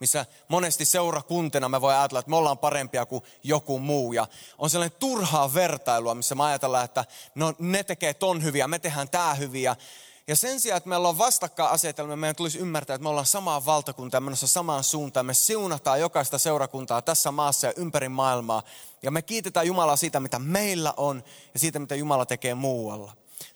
missä 0.00 0.26
monesti 0.48 0.84
seurakuntena 0.84 1.68
me 1.68 1.80
voi 1.80 1.94
ajatella, 1.94 2.20
että 2.20 2.30
me 2.30 2.36
ollaan 2.36 2.58
parempia 2.58 3.06
kuin 3.06 3.24
joku 3.42 3.78
muu. 3.78 4.12
Ja 4.12 4.26
on 4.58 4.70
sellainen 4.70 4.98
turhaa 4.98 5.54
vertailua, 5.54 6.14
missä 6.14 6.34
me 6.34 6.44
ajatellaan, 6.44 6.84
että 6.84 7.04
no 7.34 7.54
ne 7.58 7.82
tekee 7.84 8.14
ton 8.14 8.42
hyviä, 8.42 8.68
me 8.68 8.78
tehdään 8.78 9.08
tää 9.08 9.34
hyviä. 9.34 9.76
Ja 10.28 10.36
sen 10.36 10.60
sijaan, 10.60 10.76
että 10.76 10.88
meillä 10.88 11.08
on 11.08 11.18
vastakkain 11.18 11.70
asetelma, 11.70 12.16
meidän 12.16 12.36
tulisi 12.36 12.58
ymmärtää, 12.58 12.94
että 12.94 13.02
me 13.02 13.08
ollaan 13.08 13.26
samaa 13.26 13.66
valtakuntaa 13.66 14.20
menossa 14.20 14.46
samaan 14.46 14.84
suuntaan. 14.84 15.26
Me 15.26 15.34
siunataan 15.34 16.00
jokaista 16.00 16.38
seurakuntaa 16.38 17.02
tässä 17.02 17.30
maassa 17.30 17.66
ja 17.66 17.72
ympäri 17.76 18.08
maailmaa. 18.08 18.62
Ja 19.02 19.10
me 19.10 19.22
kiitetään 19.22 19.66
Jumalaa 19.66 19.96
siitä, 19.96 20.20
mitä 20.20 20.38
meillä 20.38 20.94
on 20.96 21.24
ja 21.54 21.60
siitä, 21.60 21.78
mitä 21.78 21.94
Jumala 21.94 22.26
tekee 22.26 22.54
muualla. 22.54 23.12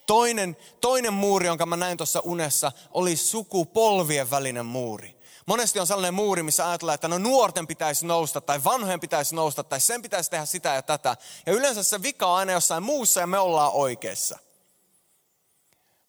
Toinen, 0.07 0.57
toinen 0.81 1.13
muuri, 1.13 1.47
jonka 1.47 1.67
mä 1.67 1.77
näin 1.77 1.97
tuossa 1.97 2.21
unessa, 2.21 2.73
oli 2.91 3.17
sukupolvien 3.17 4.31
välinen 4.31 4.67
muuri. 4.67 5.25
Monesti 5.47 5.81
on 5.81 5.87
sellainen 5.87 6.15
muuri, 6.15 6.43
missä 6.43 6.69
ajatellaan, 6.69 6.95
että 6.95 7.09
no 7.09 7.19
nuorten 7.19 7.67
pitäisi 7.67 8.07
nousta 8.07 8.41
tai 8.41 8.65
vanhojen 8.65 9.01
pitäisi 9.01 9.35
nousta 9.35 9.65
tai 9.65 9.81
sen 9.81 10.03
pitäisi 10.03 10.31
tehdä 10.31 10.45
sitä 10.45 10.75
ja 10.75 10.83
tätä. 10.83 11.17
Ja 11.47 11.53
yleensä 11.53 11.83
se 11.83 12.03
vika 12.03 12.27
on 12.27 12.37
aina 12.37 12.53
jossain 12.53 12.83
muussa 12.83 13.21
ja 13.21 13.27
me 13.27 13.39
ollaan 13.39 13.73
oikeassa. 13.73 14.39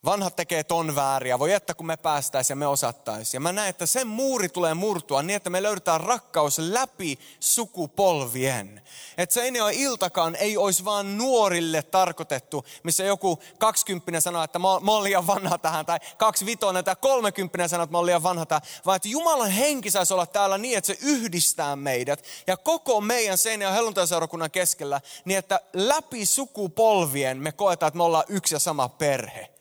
Vanhat 0.06 0.36
tekee 0.36 0.64
ton 0.64 0.96
vääriä, 0.96 1.40
voi 1.40 1.54
että 1.54 1.74
kun 1.74 1.86
me 1.86 1.98
päästäisiin 1.98 2.56
ja 2.56 2.60
me 2.60 2.68
osattaisiin. 2.68 3.38
Ja 3.38 3.40
mä 3.40 3.52
näen, 3.52 3.70
että 3.70 3.86
sen 3.86 4.08
muuri 4.08 4.50
tulee 4.50 4.74
murtua 4.74 5.24
niin, 5.24 5.38
että 5.38 5.50
me 5.50 5.64
löydetään 5.64 6.02
rakkaus 6.02 6.60
läpi 6.60 7.20
sukupolvien. 7.40 8.82
Että 9.18 9.34
se 9.34 9.42
ei 9.42 9.62
ole 9.62 9.74
iltakaan 9.74 10.36
ei 10.36 10.58
olisi 10.58 10.86
vaan 10.86 11.18
nuorille 11.18 11.82
tarkoitettu, 11.82 12.66
missä 12.84 13.04
joku 13.04 13.40
kaksikymppinen 13.60 14.22
sanoo, 14.22 14.44
että 14.44 14.60
mä, 14.60 14.68
oon 14.68 15.04
liian 15.04 15.28
vanha 15.28 15.58
tähän, 15.58 15.86
tai 15.86 16.00
kaksi 16.18 16.46
vitonen 16.46 16.84
tai 16.84 16.96
kolmekymppinen 17.02 17.70
sanoo, 17.70 17.84
että 17.84 17.92
mä 17.92 17.98
oon 17.98 18.06
liian 18.06 18.24
vanha 18.24 18.46
tähän, 18.46 18.62
vaan 18.86 18.96
että 18.96 19.08
Jumalan 19.08 19.52
henki 19.52 19.92
saisi 19.92 20.14
olla 20.14 20.26
täällä 20.26 20.58
niin, 20.58 20.78
että 20.78 20.88
se 20.88 20.98
yhdistää 21.02 21.76
meidät 21.76 22.24
ja 22.48 22.58
koko 22.58 23.02
meidän 23.02 23.38
Seinäjoen 23.38 23.76
helluntaiseurakunnan 23.76 24.52
keskellä, 24.52 25.02
niin 25.26 25.38
että 25.38 25.60
läpi 25.74 26.26
sukupolvien 26.26 27.38
me 27.38 27.52
koetaan, 27.52 27.88
että 27.88 27.98
me 27.98 28.04
ollaan 28.04 28.26
yksi 28.30 28.56
ja 28.56 28.60
sama 28.60 28.90
perhe. 28.90 29.55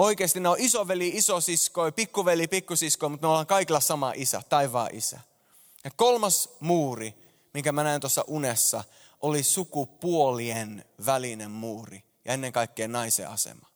Oikeasti 0.00 0.40
ne 0.40 0.48
on 0.48 0.56
isoveli, 0.58 1.08
isosisko, 1.08 1.92
pikkuveli, 1.92 2.48
pikkusisko, 2.48 3.08
mutta 3.08 3.26
me 3.26 3.28
ollaan 3.28 3.46
kaikilla 3.46 3.80
sama 3.80 4.12
isä, 4.16 4.42
taivaan 4.48 4.94
isä. 4.94 5.20
Ja 5.84 5.90
kolmas 5.96 6.48
muuri, 6.60 7.14
minkä 7.54 7.72
mä 7.72 7.84
näen 7.84 8.00
tuossa 8.00 8.24
unessa, 8.26 8.84
oli 9.20 9.42
sukupuolien 9.42 10.84
välinen 11.06 11.50
muuri 11.50 12.04
ja 12.24 12.32
ennen 12.32 12.52
kaikkea 12.52 12.88
naisen 12.88 13.28
asema. 13.28 13.66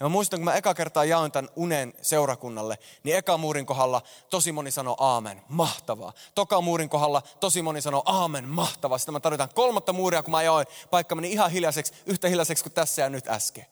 Ja 0.00 0.06
mä 0.06 0.08
muistan, 0.08 0.40
kun 0.40 0.44
mä 0.44 0.54
eka 0.54 0.74
kertaa 0.74 1.04
jaoin 1.04 1.32
tämän 1.32 1.50
unen 1.56 1.94
seurakunnalle, 2.02 2.78
niin 3.02 3.16
eka 3.16 3.38
muurin 3.38 3.66
kohdalla 3.66 4.02
tosi 4.30 4.52
moni 4.52 4.70
sanoi 4.70 4.94
aamen, 4.98 5.42
mahtavaa. 5.48 6.12
Toka 6.34 6.60
muurin 6.60 6.88
kohdalla 6.88 7.22
tosi 7.40 7.62
moni 7.62 7.80
sanoi 7.82 8.02
aamen, 8.04 8.48
mahtavaa. 8.48 8.98
Sitten 8.98 9.12
mä 9.12 9.20
tarvitaan 9.20 9.50
kolmatta 9.54 9.92
muuria, 9.92 10.22
kun 10.22 10.30
mä 10.30 10.42
jaoin, 10.42 10.66
paikka 10.90 11.14
meni 11.14 11.32
ihan 11.32 11.50
hiljaiseksi, 11.50 11.92
yhtä 12.06 12.28
hiljaiseksi 12.28 12.64
kuin 12.64 12.72
tässä 12.72 13.02
ja 13.02 13.08
nyt 13.08 13.28
äsken. 13.28 13.66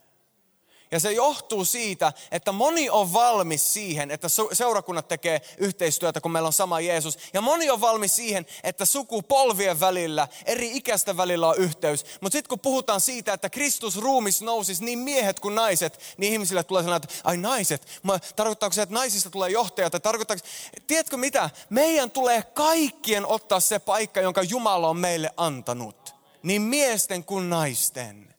Ja 0.92 1.00
se 1.00 1.12
johtuu 1.12 1.64
siitä, 1.64 2.12
että 2.30 2.52
moni 2.52 2.90
on 2.90 3.12
valmis 3.12 3.72
siihen, 3.72 4.10
että 4.10 4.28
seurakunnat 4.52 5.08
tekee 5.08 5.40
yhteistyötä, 5.58 6.20
kun 6.20 6.30
meillä 6.30 6.46
on 6.46 6.52
sama 6.52 6.80
Jeesus. 6.80 7.18
Ja 7.32 7.40
moni 7.40 7.70
on 7.70 7.80
valmis 7.80 8.16
siihen, 8.16 8.46
että 8.64 8.84
sukupolvien 8.84 9.80
välillä, 9.80 10.28
eri 10.46 10.76
ikäisten 10.76 11.16
välillä 11.16 11.48
on 11.48 11.58
yhteys. 11.58 12.04
Mutta 12.20 12.36
sitten 12.36 12.48
kun 12.48 12.60
puhutaan 12.60 13.00
siitä, 13.00 13.32
että 13.32 13.50
Kristus 13.50 13.96
ruumis 13.96 14.42
nousisi 14.42 14.84
niin 14.84 14.98
miehet 14.98 15.40
kuin 15.40 15.54
naiset, 15.54 16.00
niin 16.16 16.32
ihmisille 16.32 16.64
tulee 16.64 16.82
sellainen, 16.82 17.08
että 17.08 17.20
ai 17.24 17.36
naiset, 17.36 17.86
tarkoittaako 18.36 18.72
se, 18.74 18.82
että 18.82 18.94
naisista 18.94 19.30
tulee 19.30 19.50
johtajat? 19.50 19.90
Tai 19.90 20.00
tarkoittaako, 20.00 20.42
tiedätkö 20.86 21.16
mitä? 21.16 21.50
Meidän 21.70 22.10
tulee 22.10 22.42
kaikkien 22.42 23.26
ottaa 23.26 23.60
se 23.60 23.78
paikka, 23.78 24.20
jonka 24.20 24.42
Jumala 24.42 24.88
on 24.88 24.96
meille 24.96 25.30
antanut. 25.36 26.14
Niin 26.42 26.62
miesten 26.62 27.24
kuin 27.24 27.50
naisten. 27.50 28.29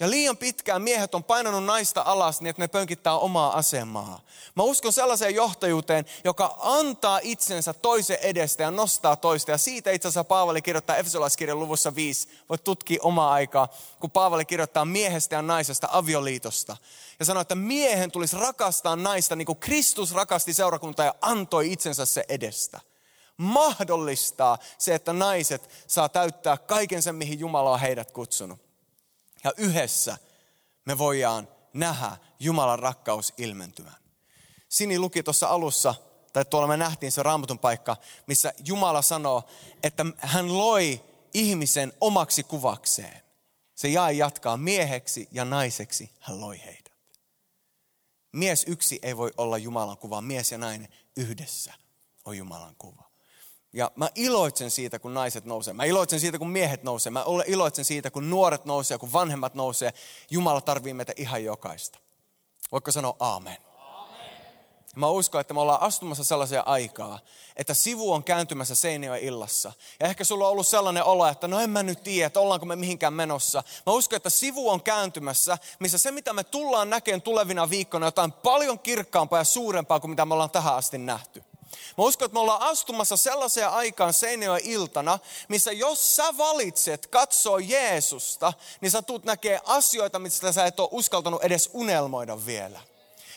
Ja 0.00 0.10
liian 0.10 0.36
pitkään 0.36 0.82
miehet 0.82 1.14
on 1.14 1.24
painanut 1.24 1.64
naista 1.64 2.02
alas 2.06 2.40
niin, 2.40 2.50
että 2.50 2.62
ne 2.62 2.68
pönkittää 2.68 3.18
omaa 3.18 3.56
asemaa. 3.56 4.20
Mä 4.54 4.62
uskon 4.62 4.92
sellaiseen 4.92 5.34
johtajuuteen, 5.34 6.04
joka 6.24 6.56
antaa 6.60 7.20
itsensä 7.22 7.72
toisen 7.72 8.18
edestä 8.22 8.62
ja 8.62 8.70
nostaa 8.70 9.16
toista. 9.16 9.50
Ja 9.50 9.58
siitä 9.58 9.90
itse 9.90 10.08
asiassa 10.08 10.24
Paavali 10.24 10.62
kirjoittaa 10.62 10.96
Efesolaiskirjan 10.96 11.60
luvussa 11.60 11.94
5. 11.94 12.28
Voit 12.48 12.64
tutkia 12.64 12.98
omaa 13.02 13.32
aikaa, 13.32 13.68
kun 14.00 14.10
Paavali 14.10 14.44
kirjoittaa 14.44 14.84
miehestä 14.84 15.36
ja 15.36 15.42
naisesta 15.42 15.88
avioliitosta. 15.92 16.76
Ja 17.18 17.24
sanoo, 17.24 17.40
että 17.40 17.54
miehen 17.54 18.10
tulisi 18.10 18.36
rakastaa 18.36 18.96
naista 18.96 19.36
niin 19.36 19.46
kuin 19.46 19.58
Kristus 19.58 20.14
rakasti 20.14 20.52
seurakuntaa 20.52 21.06
ja 21.06 21.14
antoi 21.20 21.72
itsensä 21.72 22.06
se 22.06 22.24
edestä 22.28 22.80
mahdollistaa 23.36 24.58
se, 24.78 24.94
että 24.94 25.12
naiset 25.12 25.70
saa 25.86 26.08
täyttää 26.08 26.56
kaiken 26.56 27.02
sen, 27.02 27.14
mihin 27.14 27.38
Jumala 27.38 27.70
on 27.70 27.80
heidät 27.80 28.10
kutsunut. 28.10 28.67
Ja 29.44 29.52
yhdessä 29.56 30.18
me 30.84 30.98
voidaan 30.98 31.48
nähdä 31.72 32.16
Jumalan 32.40 32.78
rakkaus 32.78 33.32
ilmentyvän. 33.38 33.96
Sini 34.68 34.98
luki 34.98 35.22
tuossa 35.22 35.48
alussa, 35.48 35.94
tai 36.32 36.44
tuolla 36.44 36.68
me 36.68 36.76
nähtiin 36.76 37.12
se 37.12 37.22
raamatun 37.22 37.58
paikka, 37.58 37.96
missä 38.26 38.52
Jumala 38.64 39.02
sanoo, 39.02 39.42
että 39.82 40.06
hän 40.16 40.58
loi 40.58 41.02
ihmisen 41.34 41.92
omaksi 42.00 42.42
kuvakseen. 42.42 43.22
Se 43.74 43.88
jäi 43.88 44.18
jatkaa 44.18 44.56
mieheksi 44.56 45.28
ja 45.32 45.44
naiseksi 45.44 46.10
hän 46.20 46.40
loi 46.40 46.60
heidät. 46.64 46.92
Mies 48.32 48.64
yksi 48.68 48.98
ei 49.02 49.16
voi 49.16 49.32
olla 49.36 49.58
Jumalan 49.58 49.98
kuva, 49.98 50.20
mies 50.20 50.52
ja 50.52 50.58
nainen 50.58 50.88
yhdessä 51.16 51.74
on 52.24 52.36
Jumalan 52.36 52.76
kuva. 52.78 53.07
Ja 53.72 53.90
mä 53.96 54.08
iloitsen 54.14 54.70
siitä, 54.70 54.98
kun 54.98 55.14
naiset 55.14 55.44
nousee. 55.44 55.74
Mä 55.74 55.84
iloitsen 55.84 56.20
siitä, 56.20 56.38
kun 56.38 56.50
miehet 56.50 56.82
nousee. 56.82 57.10
Mä 57.10 57.24
iloitsen 57.46 57.84
siitä, 57.84 58.10
kun 58.10 58.30
nuoret 58.30 58.64
nousee, 58.64 58.98
kun 58.98 59.12
vanhemmat 59.12 59.54
nousee. 59.54 59.92
Jumala 60.30 60.60
tarvii 60.60 60.94
meitä 60.94 61.12
ihan 61.16 61.44
jokaista. 61.44 61.98
Voitko 62.72 62.92
sanoa 62.92 63.16
aamen? 63.20 63.56
Mä 64.96 65.08
uskon, 65.08 65.40
että 65.40 65.54
me 65.54 65.60
ollaan 65.60 65.82
astumassa 65.82 66.24
sellaisia 66.24 66.62
aikaa, 66.66 67.18
että 67.56 67.74
sivu 67.74 68.12
on 68.12 68.24
kääntymässä 68.24 68.74
Seinäjoen 68.74 69.22
illassa. 69.22 69.72
Ja 70.00 70.06
ehkä 70.06 70.24
sulla 70.24 70.44
on 70.44 70.50
ollut 70.50 70.66
sellainen 70.66 71.04
olo, 71.04 71.26
että 71.26 71.48
no 71.48 71.60
en 71.60 71.70
mä 71.70 71.82
nyt 71.82 72.02
tiedä, 72.02 72.26
että 72.26 72.40
ollaanko 72.40 72.66
me 72.66 72.76
mihinkään 72.76 73.12
menossa. 73.12 73.62
Mä 73.86 73.92
uskon, 73.92 74.16
että 74.16 74.30
sivu 74.30 74.70
on 74.70 74.82
kääntymässä, 74.82 75.58
missä 75.78 75.98
se 75.98 76.10
mitä 76.10 76.32
me 76.32 76.44
tullaan 76.44 76.90
näkemään 76.90 77.22
tulevina 77.22 77.70
viikkoina, 77.70 78.06
jotain 78.06 78.32
paljon 78.32 78.78
kirkkaampaa 78.78 79.40
ja 79.40 79.44
suurempaa 79.44 80.00
kuin 80.00 80.10
mitä 80.10 80.26
me 80.26 80.34
ollaan 80.34 80.50
tähän 80.50 80.74
asti 80.74 80.98
nähty. 80.98 81.44
Mä 81.98 82.04
uskon, 82.04 82.26
että 82.26 82.34
me 82.34 82.40
ollaan 82.40 82.62
astumassa 82.62 83.16
sellaiseen 83.16 83.70
aikaan 83.70 84.12
Seinäjoen 84.12 84.60
iltana, 84.64 85.18
missä 85.48 85.72
jos 85.72 86.16
sä 86.16 86.36
valitset 86.38 87.06
katsoa 87.06 87.60
Jeesusta, 87.60 88.52
niin 88.80 88.90
sä 88.90 89.02
tuut 89.02 89.24
näkee 89.24 89.60
asioita, 89.64 90.18
mistä 90.18 90.52
sä 90.52 90.66
et 90.66 90.80
ole 90.80 90.88
uskaltanut 90.92 91.44
edes 91.44 91.70
unelmoida 91.72 92.46
vielä. 92.46 92.80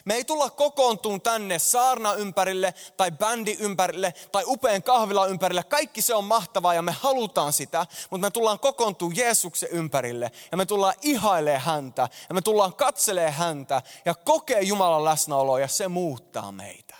Me 0.05 0.13
ei 0.13 0.23
tulla 0.23 0.49
kokoontuun 0.49 1.21
tänne 1.21 1.59
saarna 1.59 2.13
ympärille 2.13 2.73
tai 2.97 3.11
bändi 3.11 3.57
ympärille 3.59 4.13
tai 4.31 4.43
upean 4.47 4.83
kahvila 4.83 5.27
ympärille. 5.27 5.63
Kaikki 5.63 6.01
se 6.01 6.15
on 6.15 6.23
mahtavaa 6.23 6.73
ja 6.73 6.81
me 6.81 6.91
halutaan 6.91 7.53
sitä, 7.53 7.85
mutta 8.09 8.27
me 8.27 8.31
tullaan 8.31 8.59
kokoontuun 8.59 9.15
Jeesuksen 9.15 9.69
ympärille 9.69 10.31
ja 10.51 10.57
me 10.57 10.65
tullaan 10.65 10.95
ihailee 11.01 11.57
häntä 11.57 12.09
ja 12.29 12.35
me 12.35 12.41
tullaan 12.41 12.73
katselee 12.73 13.31
häntä 13.31 13.81
ja 14.05 14.15
kokee 14.15 14.61
Jumalan 14.61 15.05
läsnäoloa 15.05 15.59
ja 15.59 15.67
se 15.67 15.87
muuttaa 15.87 16.51
meitä. 16.51 16.90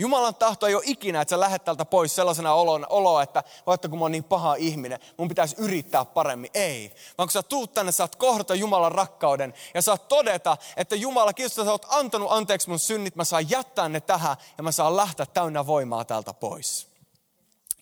Jumalan 0.00 0.34
tahto 0.34 0.66
ei 0.66 0.74
ole 0.74 0.82
ikinä, 0.86 1.20
että 1.20 1.30
sä 1.30 1.40
lähdet 1.40 1.64
täältä 1.64 1.84
pois 1.84 2.14
sellaisena 2.14 2.54
oloa, 2.88 3.22
että 3.22 3.44
vaikka 3.66 3.88
kun 3.88 3.98
mä 3.98 4.04
oon 4.04 4.12
niin 4.12 4.24
paha 4.24 4.54
ihminen, 4.54 5.00
mun 5.16 5.28
pitäisi 5.28 5.56
yrittää 5.58 6.04
paremmin. 6.04 6.50
Ei. 6.54 6.94
Vaan 7.18 7.26
kun 7.26 7.32
sä 7.32 7.42
tuut 7.42 7.74
tänne, 7.74 7.92
saat 7.92 8.16
kohdata 8.16 8.54
Jumalan 8.54 8.92
rakkauden 8.92 9.54
ja 9.74 9.82
saat 9.82 10.08
todeta, 10.08 10.56
että 10.76 10.96
Jumala, 10.96 11.32
kiitos, 11.32 11.52
että 11.52 11.64
sä 11.64 11.70
oot 11.70 11.86
antanut 11.88 12.32
anteeksi 12.32 12.68
mun 12.68 12.78
synnit, 12.78 13.16
mä 13.16 13.24
saan 13.24 13.50
jättää 13.50 13.88
ne 13.88 14.00
tähän 14.00 14.36
ja 14.58 14.62
mä 14.62 14.72
saan 14.72 14.96
lähteä 14.96 15.26
täynnä 15.26 15.66
voimaa 15.66 16.04
täältä 16.04 16.34
pois. 16.34 16.88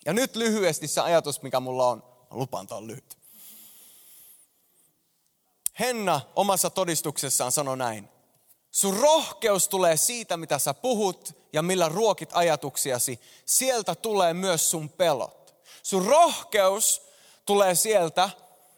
Ja 0.07 0.13
nyt 0.13 0.37
lyhyesti 0.37 0.89
se 0.89 1.01
ajatus, 1.01 1.43
mikä 1.43 1.61
mulla 1.61 1.89
on. 1.89 1.99
Mä 2.31 2.37
lupaan, 2.39 2.67
on 2.71 2.87
lyhyt. 2.87 3.19
Henna 5.81 6.21
omassa 6.37 6.71
todistuksessaan 6.71 7.53
sanoi 7.53 7.77
näin. 7.77 8.09
Sun 8.71 8.97
rohkeus 8.97 9.69
tulee 9.69 9.97
siitä, 9.97 10.37
mitä 10.37 10.59
sä 10.59 10.75
puhut 10.75 11.46
ja 11.57 11.63
millä 11.63 11.89
ruokit 11.89 12.31
ajatuksiasi. 12.33 13.21
Sieltä 13.47 13.95
tulee 13.95 14.35
myös 14.35 14.71
sun 14.71 14.89
pelot. 14.89 15.57
Sun 15.83 16.07
rohkeus 16.07 17.03
tulee 17.47 17.75
sieltä, 17.75 18.31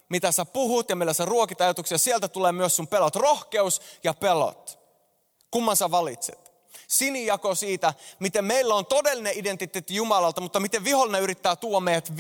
mitä 0.08 0.32
sä 0.32 0.44
puhut 0.44 0.90
ja 0.90 0.96
millä 0.96 1.12
sä 1.12 1.24
ruokit 1.24 1.60
ajatuksia. 1.60 1.98
Sieltä 1.98 2.28
tulee 2.28 2.52
myös 2.52 2.76
sun 2.76 2.88
pelot. 2.88 3.16
Rohkeus 3.16 3.80
ja 4.04 4.14
pelot. 4.14 4.78
Kumman 5.50 5.76
sä 5.76 5.90
valitset? 5.90 6.48
sinijako 6.88 7.54
siitä, 7.54 7.94
miten 8.18 8.44
meillä 8.44 8.74
on 8.74 8.86
todellinen 8.86 9.32
identiteetti 9.36 9.94
Jumalalta, 9.94 10.40
mutta 10.40 10.60
miten 10.60 10.84
vihollinen 10.84 11.22
yrittää 11.22 11.56
tuoda 11.56 11.80
meidät, 11.80 12.12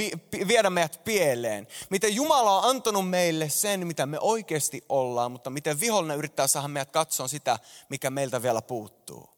viedä 0.48 0.70
meidät 0.70 1.00
pieleen. 1.04 1.68
Miten 1.90 2.14
Jumala 2.14 2.58
on 2.58 2.70
antanut 2.70 3.10
meille 3.10 3.48
sen, 3.48 3.86
mitä 3.86 4.06
me 4.06 4.18
oikeasti 4.20 4.84
ollaan, 4.88 5.32
mutta 5.32 5.50
miten 5.50 5.80
vihollinen 5.80 6.18
yrittää 6.18 6.46
saada 6.46 6.68
meidät 6.68 6.90
katsoa 6.90 7.28
sitä, 7.28 7.58
mikä 7.88 8.10
meiltä 8.10 8.42
vielä 8.42 8.62
puuttuu. 8.62 9.37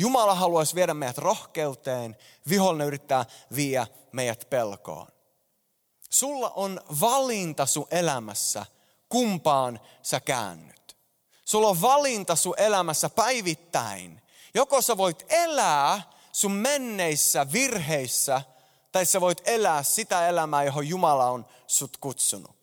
Jumala 0.00 0.34
haluaisi 0.34 0.74
viedä 0.74 0.94
meidät 0.94 1.18
rohkeuteen, 1.18 2.16
vihollinen 2.48 2.86
yrittää 2.86 3.24
viedä 3.54 3.86
meidät 4.12 4.46
pelkoon. 4.50 5.06
Sulla 6.10 6.50
on 6.50 6.80
valinta 7.00 7.66
sun 7.66 7.86
elämässä, 7.90 8.66
kumpaan 9.08 9.80
sä 10.02 10.20
käännyt. 10.20 10.96
Sulla 11.44 11.68
on 11.68 11.80
valinta 11.80 12.36
sun 12.36 12.54
elämässä 12.56 13.10
päivittäin. 13.10 14.22
Joko 14.54 14.82
sä 14.82 14.96
voit 14.96 15.26
elää 15.28 16.02
sun 16.32 16.52
menneissä 16.52 17.52
virheissä, 17.52 18.42
tai 18.92 19.06
sä 19.06 19.20
voit 19.20 19.42
elää 19.44 19.82
sitä 19.82 20.28
elämää, 20.28 20.64
johon 20.64 20.88
Jumala 20.88 21.30
on 21.30 21.46
sut 21.66 21.96
kutsunut. 21.96 22.56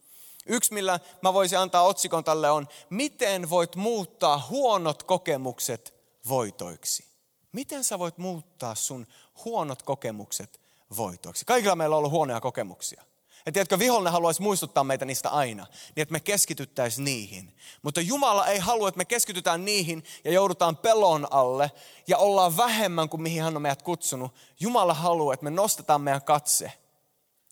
Yksi, 0.46 0.74
millä 0.74 1.00
mä 1.22 1.34
voisin 1.34 1.60
antaa 1.60 1.84
otsikon 1.84 2.24
tälle 2.24 2.52
on, 2.52 2.68
miten 2.90 3.50
voit 3.50 3.76
muuttaa 3.76 4.48
huonot 4.50 5.04
kokemukset 5.04 5.94
voitoiksi. 6.30 7.15
Miten 7.56 7.84
sä 7.84 8.00
voit 8.00 8.18
muuttaa 8.18 8.76
sun 8.76 9.08
huonot 9.46 9.84
kokemukset 9.84 10.62
voitoiksi? 10.98 11.46
Kaikilla 11.46 11.76
meillä 11.76 11.96
on 11.96 11.98
ollut 11.98 12.12
huonoja 12.12 12.42
kokemuksia. 12.42 13.04
Ja 13.46 13.52
tiedätkö, 13.52 13.80
vihollinen 13.80 14.14
haluaisi 14.14 14.42
muistuttaa 14.42 14.84
meitä 14.84 15.06
niistä 15.06 15.30
aina, 15.30 15.68
niin 15.96 16.02
että 16.02 16.12
me 16.12 16.20
keskityttäisiin 16.20 17.06
niihin. 17.06 17.56
Mutta 17.82 18.02
Jumala 18.02 18.48
ei 18.48 18.60
halua, 18.60 18.88
että 18.90 18.98
me 18.98 19.06
keskitytään 19.06 19.66
niihin 19.66 20.04
ja 20.24 20.32
joudutaan 20.32 20.78
pelon 20.78 21.28
alle 21.32 21.72
ja 22.08 22.18
ollaan 22.18 22.58
vähemmän 22.58 23.10
kuin 23.10 23.22
mihin 23.22 23.44
hän 23.44 23.56
on 23.56 23.62
meidät 23.62 23.82
kutsunut. 23.82 24.34
Jumala 24.60 24.94
haluaa, 24.94 25.34
että 25.34 25.44
me 25.44 25.50
nostetaan 25.50 26.02
meidän 26.02 26.24
katse 26.24 26.72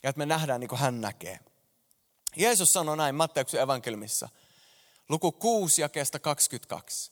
ja 0.04 0.10
että 0.10 0.18
me 0.18 0.26
nähdään 0.26 0.60
niin 0.60 0.70
kuin 0.70 0.80
hän 0.80 1.02
näkee. 1.02 1.40
Jeesus 2.36 2.74
sanoi 2.74 2.98
näin 2.98 3.16
Matteuksen 3.16 3.62
evankeliumissa, 3.62 4.30
luku 5.10 5.32
6 5.32 5.82
ja 5.82 5.90
kestä 5.90 6.20
22. 6.20 7.12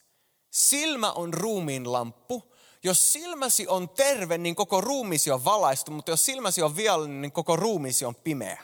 Silmä 0.49 1.11
on 1.11 1.33
ruumiin 1.33 1.91
lamppu. 1.91 2.50
Jos 2.83 3.13
silmäsi 3.13 3.67
on 3.67 3.89
terve, 3.89 4.37
niin 4.37 4.55
koko 4.55 4.81
ruumisi 4.81 5.31
on 5.31 5.45
valaistu, 5.45 5.91
mutta 5.91 6.11
jos 6.11 6.25
silmäsi 6.25 6.61
on 6.61 6.75
viallinen, 6.75 7.21
niin 7.21 7.31
koko 7.31 7.55
ruumisi 7.55 8.05
on 8.05 8.15
pimeä. 8.15 8.63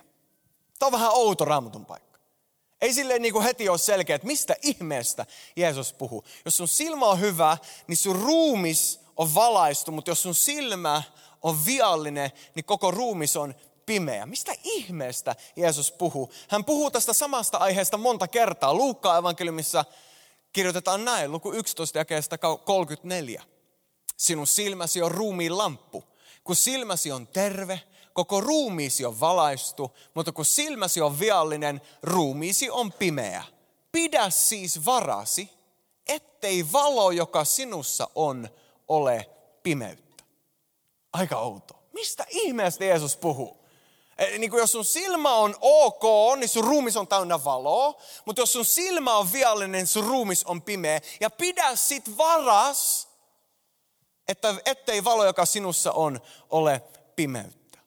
Tämä 0.80 0.88
on 0.88 0.92
vähän 0.92 1.12
outo 1.12 1.46
raamatun 1.46 1.86
paikka. 1.86 2.20
Ei 2.82 2.94
silleen 2.94 3.22
niin 3.22 3.34
kuin 3.34 3.44
heti 3.44 3.70
ole 3.70 3.78
selkeä, 3.78 4.16
että 4.16 4.28
mistä 4.28 4.56
ihmeestä 4.62 5.26
Jeesus 5.56 5.94
puhuu. 5.94 6.24
Jos 6.46 6.58
sun 6.58 6.68
silmä 6.68 7.06
on 7.06 7.20
hyvä, 7.20 7.58
niin 7.88 7.98
sun 7.98 8.16
ruumis 8.16 9.00
on 9.16 9.36
valaistu, 9.36 9.92
mutta 9.92 10.12
jos 10.12 10.24
sun 10.24 10.36
silmä 10.36 11.04
on 11.42 11.66
viallinen, 11.66 12.32
niin 12.56 12.66
koko 12.66 12.92
ruumis 12.92 13.38
on 13.38 13.56
pimeä. 13.86 14.26
Mistä 14.26 14.56
ihmeestä 14.64 15.36
Jeesus 15.56 15.92
puhuu? 15.92 16.32
Hän 16.48 16.66
puhuu 16.66 16.92
tästä 16.92 17.14
samasta 17.14 17.58
aiheesta 17.58 17.98
monta 17.98 18.28
kertaa. 18.28 18.74
Luukkaan 18.74 19.20
evankeliumissa 19.20 19.86
kirjoitetaan 20.54 21.06
näin, 21.06 21.32
luku 21.32 21.54
11 21.54 21.98
jakeesta 21.98 22.38
34. 22.38 23.44
Sinun 24.18 24.48
silmäsi 24.48 25.02
on 25.02 25.12
ruumiin 25.12 25.58
lamppu. 25.58 26.04
Kun 26.44 26.56
silmäsi 26.56 27.12
on 27.12 27.28
terve, 27.28 27.82
koko 28.14 28.42
ruumiisi 28.42 29.06
on 29.06 29.20
valaistu, 29.20 29.98
mutta 30.14 30.32
kun 30.32 30.46
silmäsi 30.46 31.02
on 31.02 31.20
viallinen, 31.20 31.82
ruumiisi 32.04 32.70
on 32.70 32.94
pimeä. 32.94 33.44
Pidä 33.92 34.30
siis 34.30 34.86
varasi, 34.86 35.50
ettei 36.08 36.72
valo, 36.72 37.12
joka 37.12 37.46
sinussa 37.46 38.10
on, 38.16 38.50
ole 38.88 39.30
pimeyttä. 39.64 40.24
Aika 41.14 41.40
outo. 41.40 41.74
Mistä 41.94 42.26
ihmeestä 42.30 42.86
Jeesus 42.86 43.18
puhuu? 43.18 43.58
E, 44.18 44.38
niin 44.38 44.50
kuin 44.50 44.60
jos 44.60 44.72
sun 44.72 44.86
silmä 44.86 45.36
on 45.36 45.56
ok, 45.62 46.04
niin 46.38 46.50
sun 46.50 46.64
ruumis 46.64 46.98
on 46.98 47.08
täynnä 47.08 47.44
valoa. 47.44 48.02
Mutta 48.26 48.42
jos 48.42 48.54
sun 48.54 48.66
silmä 48.66 49.18
on 49.18 49.32
viallinen, 49.32 49.72
niin 49.72 49.88
sun 49.88 50.08
ruumis 50.08 50.44
on 50.44 50.62
pimeä. 50.62 51.02
Ja 51.20 51.30
pidä 51.30 51.76
sit 51.76 52.18
varas, 52.18 53.07
että 54.28 54.56
ettei 54.66 55.04
valo, 55.04 55.26
joka 55.26 55.46
sinussa 55.46 55.92
on, 55.92 56.22
ole 56.50 56.82
pimeyttä. 57.16 57.80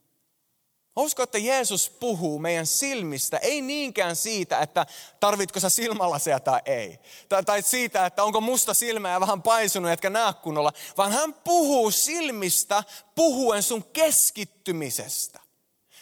Usko, 0.97 1.23
että 1.23 1.39
Jeesus 1.39 1.91
puhuu 1.91 2.39
meidän 2.39 2.67
silmistä, 2.67 3.37
ei 3.37 3.61
niinkään 3.61 4.17
siitä, 4.17 4.59
että 4.59 4.87
tarvitko 5.21 5.61
sä 5.61 5.69
silmälaseja 5.69 6.41
tai 6.41 6.61
ei. 6.65 6.99
Tai, 7.29 7.45
tai 7.45 7.63
siitä, 7.63 8.07
että 8.07 8.25
onko 8.25 8.41
musta 8.41 8.75
silmä 8.75 9.11
ja 9.11 9.21
vähän 9.21 9.43
paisunut, 9.43 9.91
etkä 9.91 10.11
näe 10.11 10.33
kunnolla. 10.43 10.73
Vaan 10.97 11.13
hän 11.13 11.35
puhuu 11.35 11.91
silmistä 11.91 12.85
puhuen 13.15 13.63
sun 13.63 13.85
keskittymisestä. 13.85 15.41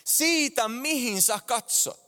Siitä, 0.05 0.69
mihin 0.69 1.23
sä 1.23 1.41
katsot. 1.47 2.08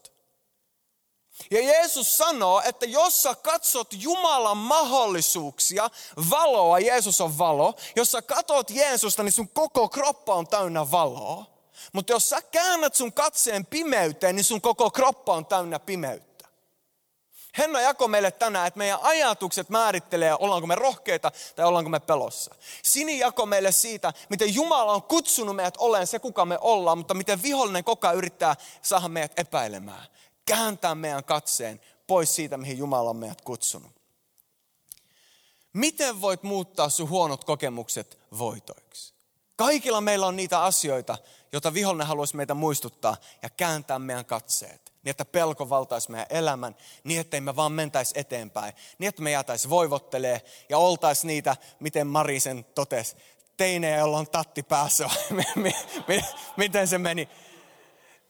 Ja 1.51 1.61
Jeesus 1.63 2.19
sanoo, 2.19 2.63
että 2.65 2.87
jos 2.87 3.23
sä 3.23 3.35
katsot 3.35 3.89
Jumalan 3.93 4.57
mahdollisuuksia, 4.57 5.91
valoa, 6.31 6.79
Jeesus 6.79 7.21
on 7.21 7.39
valo. 7.39 7.75
Jos 7.97 8.13
sä 8.13 8.23
katot 8.23 8.71
Jeesusta, 8.71 9.23
niin 9.23 9.33
sun 9.33 9.49
koko 9.49 9.89
kroppa 9.89 10.35
on 10.35 10.47
täynnä 10.47 10.91
valoa. 10.91 11.47
Mutta 11.93 12.13
jos 12.13 12.29
sä 12.29 12.43
käännät 12.43 12.95
sun 12.95 13.13
katseen 13.13 13.67
pimeyteen, 13.67 14.37
niin 14.37 14.45
sun 14.45 14.61
koko 14.61 14.91
kroppa 14.91 15.35
on 15.35 15.47
täynnä 15.47 15.79
pimeyttä. 15.79 16.31
Henna 17.59 17.81
jako 17.81 18.09
meille 18.09 18.31
tänään, 18.31 18.67
että 18.67 18.79
meidän 18.79 18.99
ajatukset 19.03 19.69
määrittelee, 19.69 20.35
ollaanko 20.39 20.67
me 20.67 20.75
rohkeita 20.75 21.33
tai 21.57 21.67
ollaanko 21.67 21.91
me 21.91 22.01
pelossa. 22.01 22.55
Sini 22.83 23.19
jako 23.19 23.47
meille 23.47 23.73
siitä, 23.73 24.13
miten 24.29 24.55
Jumala 24.55 24.93
on 24.93 25.03
kutsunut 25.03 25.57
meidät 25.57 25.77
olemaan 25.79 26.07
se, 26.07 26.19
kuka 26.19 26.45
me 26.45 26.59
ollaan, 26.61 26.99
mutta 26.99 27.15
miten 27.15 27.43
vihollinen 27.43 27.85
koko 27.85 28.07
ajan 28.07 28.17
yrittää 28.17 28.57
saada 28.83 29.09
meidät 29.09 29.39
epäilemään. 29.39 30.07
Kääntää 30.51 30.95
meidän 30.95 31.25
katseen 31.25 31.81
pois 32.07 32.35
siitä, 32.35 32.57
mihin 32.57 32.79
Jumala 32.79 33.11
on 33.11 33.17
meidät 33.17 33.41
kutsunut. 33.41 33.93
Miten 35.73 36.21
voit 36.21 36.43
muuttaa 36.43 36.89
sun 36.89 37.09
huonot 37.09 37.45
kokemukset 37.45 38.19
voitoiksi? 38.39 39.15
Kaikilla 39.57 40.01
meillä 40.01 40.27
on 40.27 40.37
niitä 40.37 40.63
asioita, 40.63 41.19
jota 41.53 41.75
vihollinen 41.75 42.07
haluaisi 42.07 42.37
meitä 42.37 42.55
muistuttaa 42.55 43.17
ja 43.43 43.51
kääntää 43.51 43.99
meidän 43.99 44.25
katseet. 44.25 44.93
Niin, 45.03 45.11
että 45.11 45.25
pelko 45.25 45.69
valtaisi 45.69 46.11
meidän 46.11 46.27
elämän, 46.31 46.77
niin 47.05 47.21
ettei 47.21 47.41
me 47.41 47.57
vaan 47.57 47.73
mentäisi 47.73 48.15
eteenpäin. 48.17 48.73
Niin, 48.99 49.09
että 49.09 49.23
me 49.23 49.31
jäätäisi 49.31 49.71
voivottelee 49.71 50.43
ja 50.69 50.79
oltaisi 50.79 51.27
niitä, 51.27 51.57
miten 51.81 52.07
Marisen 52.07 52.65
totesi, 52.65 53.17
teinejä, 53.57 53.99
joilla 53.99 54.19
on 54.19 54.31
tatti 54.31 54.63
päässä. 54.63 55.11
miten 56.57 56.89
se 56.89 56.99
meni? 56.99 57.29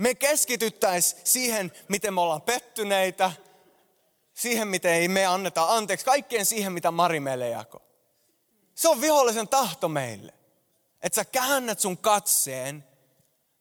Me 0.01 0.15
keskityttäisi 0.15 1.17
siihen, 1.25 1.73
miten 1.89 2.15
me 2.15 2.21
ollaan 2.21 2.43
pettyneitä, 2.43 3.33
siihen, 4.35 4.69
miten 4.69 4.93
ei 4.93 5.09
me 5.09 5.27
anneta 5.27 5.75
anteeksi, 5.75 6.05
kaikkeen 6.05 6.47
siihen, 6.47 6.73
mitä 6.73 6.91
Mari 6.91 7.21
meille 7.21 7.49
jako. 7.49 7.83
Se 8.75 8.89
on 8.89 9.01
vihollisen 9.01 9.49
tahto 9.49 9.89
meille. 9.89 10.35
Että 11.03 11.17
sä 11.17 11.25
käännät 11.25 11.81
sun 11.81 11.99
katseen 11.99 12.85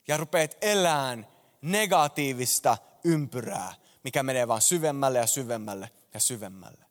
ja 0.07 0.17
rupeat 0.17 0.57
elään 0.61 1.27
negatiivista 1.61 2.77
ympyrää, 3.03 3.73
mikä 4.03 4.23
menee 4.23 4.47
vaan 4.47 4.61
syvemmälle 4.61 5.19
ja 5.19 5.27
syvemmälle 5.27 5.91
ja 6.13 6.19
syvemmälle. 6.19 6.85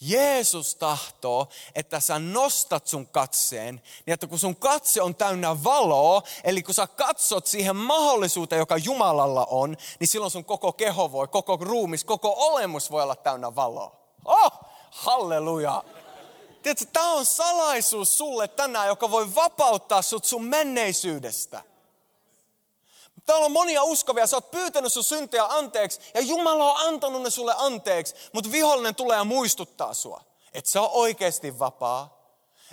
Jeesus 0.00 0.74
tahtoo, 0.74 1.48
että 1.74 2.00
sä 2.00 2.18
nostat 2.18 2.86
sun 2.86 3.06
katseen, 3.06 3.82
niin 4.06 4.14
että 4.14 4.26
kun 4.26 4.38
sun 4.38 4.56
katse 4.56 5.02
on 5.02 5.14
täynnä 5.14 5.64
valoa, 5.64 6.22
eli 6.44 6.62
kun 6.62 6.74
sä 6.74 6.86
katsot 6.86 7.46
siihen 7.46 7.76
mahdollisuuteen, 7.76 8.58
joka 8.58 8.76
Jumalalla 8.76 9.46
on, 9.50 9.76
niin 10.00 10.08
silloin 10.08 10.30
sun 10.30 10.44
koko 10.44 10.72
keho 10.72 11.12
voi, 11.12 11.28
koko 11.28 11.58
ruumis, 11.60 12.04
koko 12.04 12.34
olemus 12.38 12.90
voi 12.90 13.02
olla 13.02 13.16
täynnä 13.16 13.54
valoa. 13.54 13.96
Oh, 14.24 14.52
halleluja! 14.90 15.84
Tiedätkö, 16.62 16.84
tämä 16.92 17.12
on 17.12 17.26
salaisuus 17.26 18.18
sulle 18.18 18.48
tänään, 18.48 18.86
joka 18.86 19.10
voi 19.10 19.34
vapauttaa 19.34 20.02
sut 20.02 20.24
sun 20.24 20.44
menneisyydestä. 20.44 21.62
Täällä 23.28 23.46
on 23.46 23.52
monia 23.52 23.82
uskovia, 23.82 24.26
sä 24.26 24.36
oot 24.36 24.50
pyytänyt 24.50 24.92
sun 24.92 25.04
syntejä 25.04 25.44
anteeksi 25.44 26.00
ja 26.14 26.20
Jumala 26.20 26.72
on 26.72 26.88
antanut 26.88 27.22
ne 27.22 27.30
sulle 27.30 27.54
anteeksi, 27.56 28.14
mutta 28.32 28.52
vihollinen 28.52 28.94
tulee 28.94 29.16
ja 29.16 29.24
muistuttaa 29.24 29.94
sua, 29.94 30.20
että 30.54 30.70
sä 30.70 30.82
on 30.82 30.90
oikeasti 30.92 31.58
vapaa. 31.58 32.18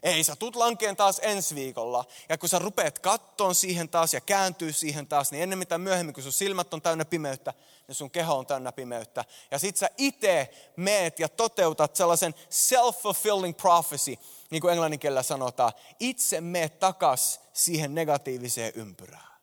Ei, 0.03 0.23
sä 0.23 0.35
tulet 0.35 0.55
lankeen 0.55 0.95
taas 0.95 1.19
ensi 1.23 1.55
viikolla. 1.55 2.05
Ja 2.29 2.37
kun 2.37 2.49
sä 2.49 2.59
rupeat 2.59 2.99
kattoon 2.99 3.55
siihen 3.55 3.89
taas 3.89 4.13
ja 4.13 4.21
kääntyy 4.21 4.73
siihen 4.73 5.07
taas, 5.07 5.31
niin 5.31 5.43
ennen 5.43 5.59
mitä 5.59 5.77
myöhemmin, 5.77 6.13
kun 6.13 6.23
sun 6.23 6.31
silmät 6.31 6.73
on 6.73 6.81
täynnä 6.81 7.05
pimeyttä, 7.05 7.53
niin 7.87 7.95
sun 7.95 8.11
keho 8.11 8.37
on 8.37 8.45
täynnä 8.45 8.71
pimeyttä. 8.71 9.25
Ja 9.51 9.59
sit 9.59 9.77
sä 9.77 9.89
itse 9.97 10.49
meet 10.75 11.19
ja 11.19 11.29
toteutat 11.29 11.95
sellaisen 11.95 12.35
self-fulfilling 12.49 13.55
prophecy, 13.61 14.17
niin 14.49 14.61
kuin 14.61 14.71
englanninkielellä 14.71 15.23
sanotaan. 15.23 15.73
Itse 15.99 16.41
meet 16.41 16.79
takas 16.79 17.39
siihen 17.53 17.95
negatiiviseen 17.95 18.71
ympyrään. 18.75 19.34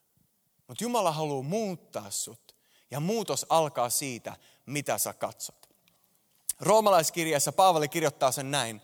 Mutta 0.73 0.85
Jumala 0.85 1.13
haluaa 1.13 1.43
muuttaa 1.43 2.11
sut. 2.11 2.57
Ja 2.91 3.01
muutos 3.01 3.47
alkaa 3.49 3.91
siitä, 3.91 4.37
mitä 4.67 4.99
sä 4.99 5.13
katsot. 5.13 5.69
Roomalaiskirjassa 6.61 7.53
Paavali 7.53 7.89
kirjoittaa 7.89 8.33
sen 8.33 8.51
näin. 8.51 8.83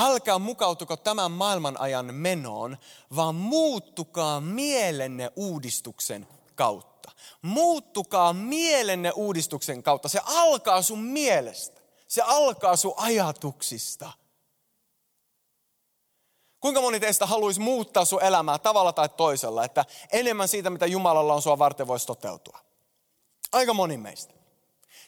Älkää 0.00 0.38
mukautuko 0.38 0.96
tämän 0.96 1.30
maailman 1.30 1.80
ajan 1.80 2.14
menoon, 2.14 2.76
vaan 3.16 3.34
muuttukaa 3.34 4.40
mielenne 4.40 5.30
uudistuksen 5.36 6.28
kautta. 6.54 7.10
Muuttukaa 7.42 8.32
mielenne 8.32 9.10
uudistuksen 9.10 9.82
kautta. 9.82 10.08
Se 10.08 10.20
alkaa 10.24 10.82
sun 10.82 11.02
mielestä. 11.02 11.80
Se 12.08 12.22
alkaa 12.22 12.76
sun 12.76 12.94
ajatuksista. 12.96 14.12
Kuinka 16.60 16.80
moni 16.80 17.00
teistä 17.00 17.26
haluaisi 17.26 17.60
muuttaa 17.60 18.04
sun 18.04 18.22
elämää 18.22 18.58
tavalla 18.58 18.92
tai 18.92 19.08
toisella, 19.08 19.64
että 19.64 19.84
enemmän 20.12 20.48
siitä, 20.48 20.70
mitä 20.70 20.86
Jumalalla 20.86 21.34
on 21.34 21.42
sua 21.42 21.58
varten, 21.58 21.86
voisi 21.86 22.06
toteutua? 22.06 22.58
Aika 23.52 23.74
moni 23.74 23.96
meistä. 23.96 24.34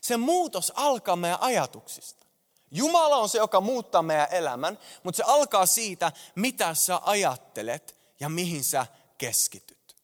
Se 0.01 0.17
muutos 0.17 0.73
alkaa 0.77 1.17
meidän 1.17 1.41
ajatuksista. 1.41 2.27
Jumala 2.71 3.17
on 3.17 3.29
se, 3.29 3.39
joka 3.39 3.61
muuttaa 3.61 4.03
meidän 4.03 4.29
elämän, 4.31 4.79
mutta 5.03 5.17
se 5.17 5.23
alkaa 5.27 5.67
siitä, 5.67 6.13
mitä 6.35 6.75
sä 6.75 7.01
ajattelet 7.05 7.97
ja 8.21 8.29
mihin 8.29 8.65
sä 8.65 8.87
keskityt. 9.19 9.97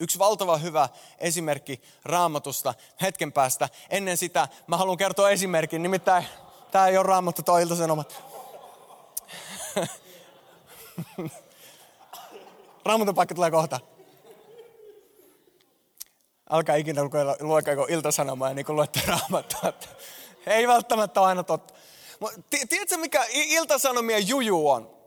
Yksi 0.00 0.18
valtava 0.18 0.56
hyvä 0.56 0.88
esimerkki 1.18 1.80
raamatusta 2.04 2.74
hetken 3.02 3.32
päästä. 3.32 3.68
Ennen 3.90 4.16
sitä 4.16 4.48
mä 4.66 4.76
haluan 4.76 4.98
kertoa 4.98 5.30
esimerkin, 5.30 5.82
nimittäin 5.82 6.26
tämä 6.70 6.88
ei 6.88 6.96
ole 6.98 7.06
raamattu, 7.06 7.42
tuo 7.42 7.58
iltasanomat. 7.58 8.22
Raamatun 12.84 13.14
paikka 13.14 13.34
tulee 13.34 13.50
kohta. 13.50 13.80
Alkaa 16.50 16.76
ikinä 16.76 17.02
lukeeko 17.40 17.86
iltasanomaa 17.90 18.54
niin 18.54 18.66
kuin 18.66 18.76
luette 18.76 19.00
raamattua. 19.06 19.72
Ei 20.46 20.68
välttämättä 20.68 21.22
aina 21.22 21.42
totta. 21.42 21.74
Tiedätkö 22.68 22.96
mikä 22.96 23.24
iltasanomien 23.30 24.28
juju 24.28 24.68
on? 24.68 25.00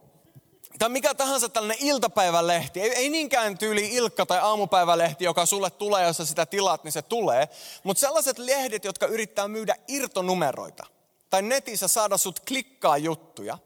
tai 0.79 0.89
mikä 0.89 1.13
tahansa 1.13 1.49
tällainen 1.49 1.85
iltapäivälehti, 1.87 2.81
ei, 2.81 2.89
ei 2.95 3.09
niinkään 3.09 3.57
tyyli 3.57 3.89
Ilkka 3.93 4.25
tai 4.25 4.39
aamupäivälehti, 4.39 5.23
joka 5.23 5.45
sulle 5.45 5.69
tulee, 5.69 6.07
jos 6.07 6.17
sä 6.17 6.25
sitä 6.25 6.45
tilaat, 6.45 6.83
niin 6.83 6.91
se 6.91 7.01
tulee. 7.01 7.49
Mutta 7.83 8.01
sellaiset 8.01 8.37
lehdet, 8.37 8.85
jotka 8.85 9.05
yrittää 9.05 9.47
myydä 9.47 9.75
irtonumeroita 9.87 10.85
tai 11.29 11.41
netissä 11.41 11.87
saada 11.87 12.17
sut 12.17 12.39
klikkaa 12.39 12.97
juttuja, 12.97 13.57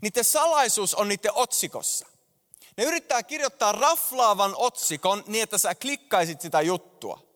niiden 0.00 0.24
salaisuus 0.24 0.94
on 0.94 1.08
niiden 1.08 1.32
otsikossa. 1.34 2.06
Ne 2.76 2.84
yrittää 2.84 3.22
kirjoittaa 3.22 3.72
raflaavan 3.72 4.54
otsikon 4.56 5.24
niin, 5.26 5.42
että 5.42 5.58
sä 5.58 5.74
klikkaisit 5.74 6.40
sitä 6.40 6.60
juttua. 6.60 7.26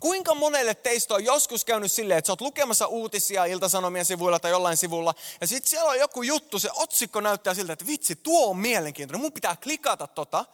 Kuinka 0.00 0.34
monelle 0.34 0.74
teistä 0.74 1.14
on 1.14 1.24
joskus 1.24 1.64
käynyt 1.64 1.92
silleen, 1.92 2.18
että 2.18 2.26
sä 2.26 2.32
oot 2.32 2.40
lukemassa 2.40 2.86
uutisia 2.86 3.44
iltasanomien 3.44 4.04
sivuilla 4.04 4.38
tai 4.38 4.50
jollain 4.50 4.76
sivulla, 4.76 5.14
ja 5.40 5.46
sitten 5.46 5.70
siellä 5.70 5.90
on 5.90 5.98
joku 5.98 6.22
juttu, 6.22 6.58
se 6.58 6.70
otsikko 6.74 7.20
näyttää 7.20 7.54
siltä, 7.54 7.72
että 7.72 7.86
vitsi, 7.86 8.16
tuo 8.16 8.50
on 8.50 8.56
mielenkiintoinen, 8.56 9.20
mun 9.20 9.32
pitää 9.32 9.56
klikata 9.56 10.06
tota. 10.06 10.44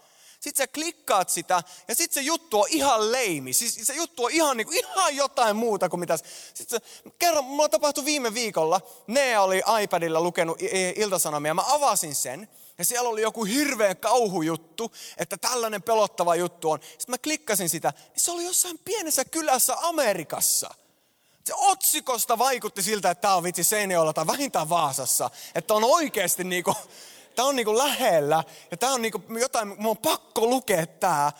Sitten 0.40 0.64
sä 0.64 0.66
klikkaat 0.66 1.28
sitä, 1.28 1.62
ja 1.88 1.94
sitten 1.94 2.14
se 2.14 2.26
juttu 2.26 2.60
on 2.60 2.66
ihan 2.70 3.12
leimi. 3.12 3.52
Siis 3.52 3.80
se 3.82 3.94
juttu 3.94 4.24
on 4.24 4.30
ihan, 4.30 4.56
niin 4.56 4.66
kuin, 4.66 4.78
ihan 4.78 5.16
jotain 5.16 5.56
muuta 5.56 5.88
kuin 5.88 6.00
mitä... 6.00 6.18
Sitten 6.54 6.80
kerran, 7.18 7.44
mulla 7.44 7.68
tapahtui 7.68 8.04
viime 8.04 8.34
viikolla, 8.34 8.80
ne 9.06 9.38
oli 9.38 9.62
iPadilla 9.82 10.20
lukenut 10.20 10.58
iltasanomia, 10.96 11.54
mä 11.54 11.64
avasin 11.74 12.14
sen, 12.14 12.48
ja 12.78 12.84
siellä 12.84 13.08
oli 13.08 13.22
joku 13.22 13.44
hirveän 13.44 13.96
kauhujuttu, 13.96 14.92
että 15.16 15.36
tällainen 15.36 15.82
pelottava 15.82 16.34
juttu 16.34 16.70
on. 16.70 16.80
Sitten 16.82 17.12
mä 17.12 17.18
klikkasin 17.18 17.68
sitä, 17.68 17.92
niin 17.96 18.20
se 18.20 18.30
oli 18.30 18.44
jossain 18.44 18.78
pienessä 18.78 19.24
kylässä 19.24 19.76
Amerikassa. 19.80 20.74
Se 21.44 21.54
otsikosta 21.56 22.38
vaikutti 22.38 22.82
siltä, 22.82 23.10
että 23.10 23.22
tämä 23.22 23.34
on 23.34 23.42
vitsi 23.42 23.64
Seinäjoella 23.64 24.12
tai 24.12 24.26
vähintään 24.26 24.68
Vaasassa. 24.68 25.30
Että 25.54 25.74
on 25.74 25.84
oikeasti 25.84 26.44
niinku, 26.44 26.74
tämä 27.38 27.48
on 27.48 27.56
niinku 27.56 27.78
lähellä 27.78 28.44
ja 28.70 28.76
tämä 28.76 28.92
on 28.92 29.02
niinku 29.02 29.22
jotain, 29.40 29.68
mun 29.68 29.90
on 29.90 29.96
pakko 29.96 30.46
lukea 30.46 30.86
tämä. 30.86 31.32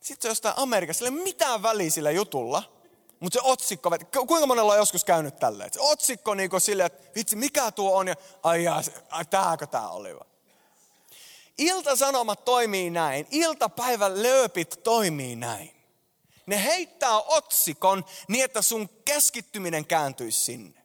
Sitten 0.00 0.22
se 0.22 0.28
jostain 0.28 0.54
Amerikassa, 0.56 0.98
sillä 1.04 1.18
ei 1.18 1.24
mitään 1.24 1.62
väliä 1.62 1.90
sillä 1.90 2.10
jutulla. 2.10 2.62
Mutta 3.20 3.38
se 3.38 3.40
otsikko, 3.44 3.90
kuinka 4.26 4.46
monella 4.46 4.72
on 4.72 4.78
joskus 4.78 5.04
käynyt 5.04 5.36
tälleen? 5.36 5.72
Se 5.72 5.80
otsikko 5.80 6.34
niinku 6.34 6.60
silleen, 6.60 6.86
että 6.86 7.10
vitsi 7.14 7.36
mikä 7.36 7.70
tuo 7.70 7.96
on 7.96 8.08
ja 8.08 8.14
ai 8.42 8.64
jaa, 8.64 8.82
tääkö 9.30 9.66
tämä 9.66 9.88
oli 9.88 10.14
vai? 10.14 10.26
Iltasanomat 11.58 12.44
toimii 12.44 12.90
näin, 12.90 13.26
iltapäivän 13.30 14.22
lööpit 14.22 14.80
toimii 14.82 15.36
näin. 15.36 15.70
Ne 16.46 16.64
heittää 16.64 17.18
otsikon 17.18 18.04
niin, 18.28 18.44
että 18.44 18.62
sun 18.62 18.88
keskittyminen 19.04 19.86
kääntyisi 19.86 20.44
sinne. 20.44 20.77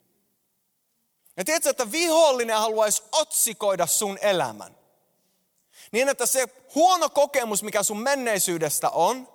Ja 1.38 1.46
tiedätkö, 1.46 1.70
että 1.70 1.92
vihollinen 1.92 2.58
haluaisi 2.58 3.04
otsikoida 3.12 3.88
sun 3.88 4.18
elämän. 4.22 4.78
Niin, 5.92 6.10
että 6.10 6.26
se 6.26 6.48
huono 6.76 7.10
kokemus, 7.10 7.64
mikä 7.64 7.84
sun 7.84 8.02
menneisyydestä 8.02 8.90
on, 8.90 9.28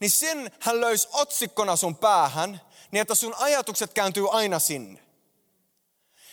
niin 0.00 0.10
sen 0.10 0.50
hän 0.60 0.80
löysi 0.80 1.08
otsikkona 1.12 1.76
sun 1.76 1.96
päähän, 1.96 2.60
niin 2.90 3.02
että 3.02 3.14
sun 3.14 3.34
ajatukset 3.38 3.92
kääntyy 3.92 4.26
aina 4.30 4.58
sinne. 4.58 5.06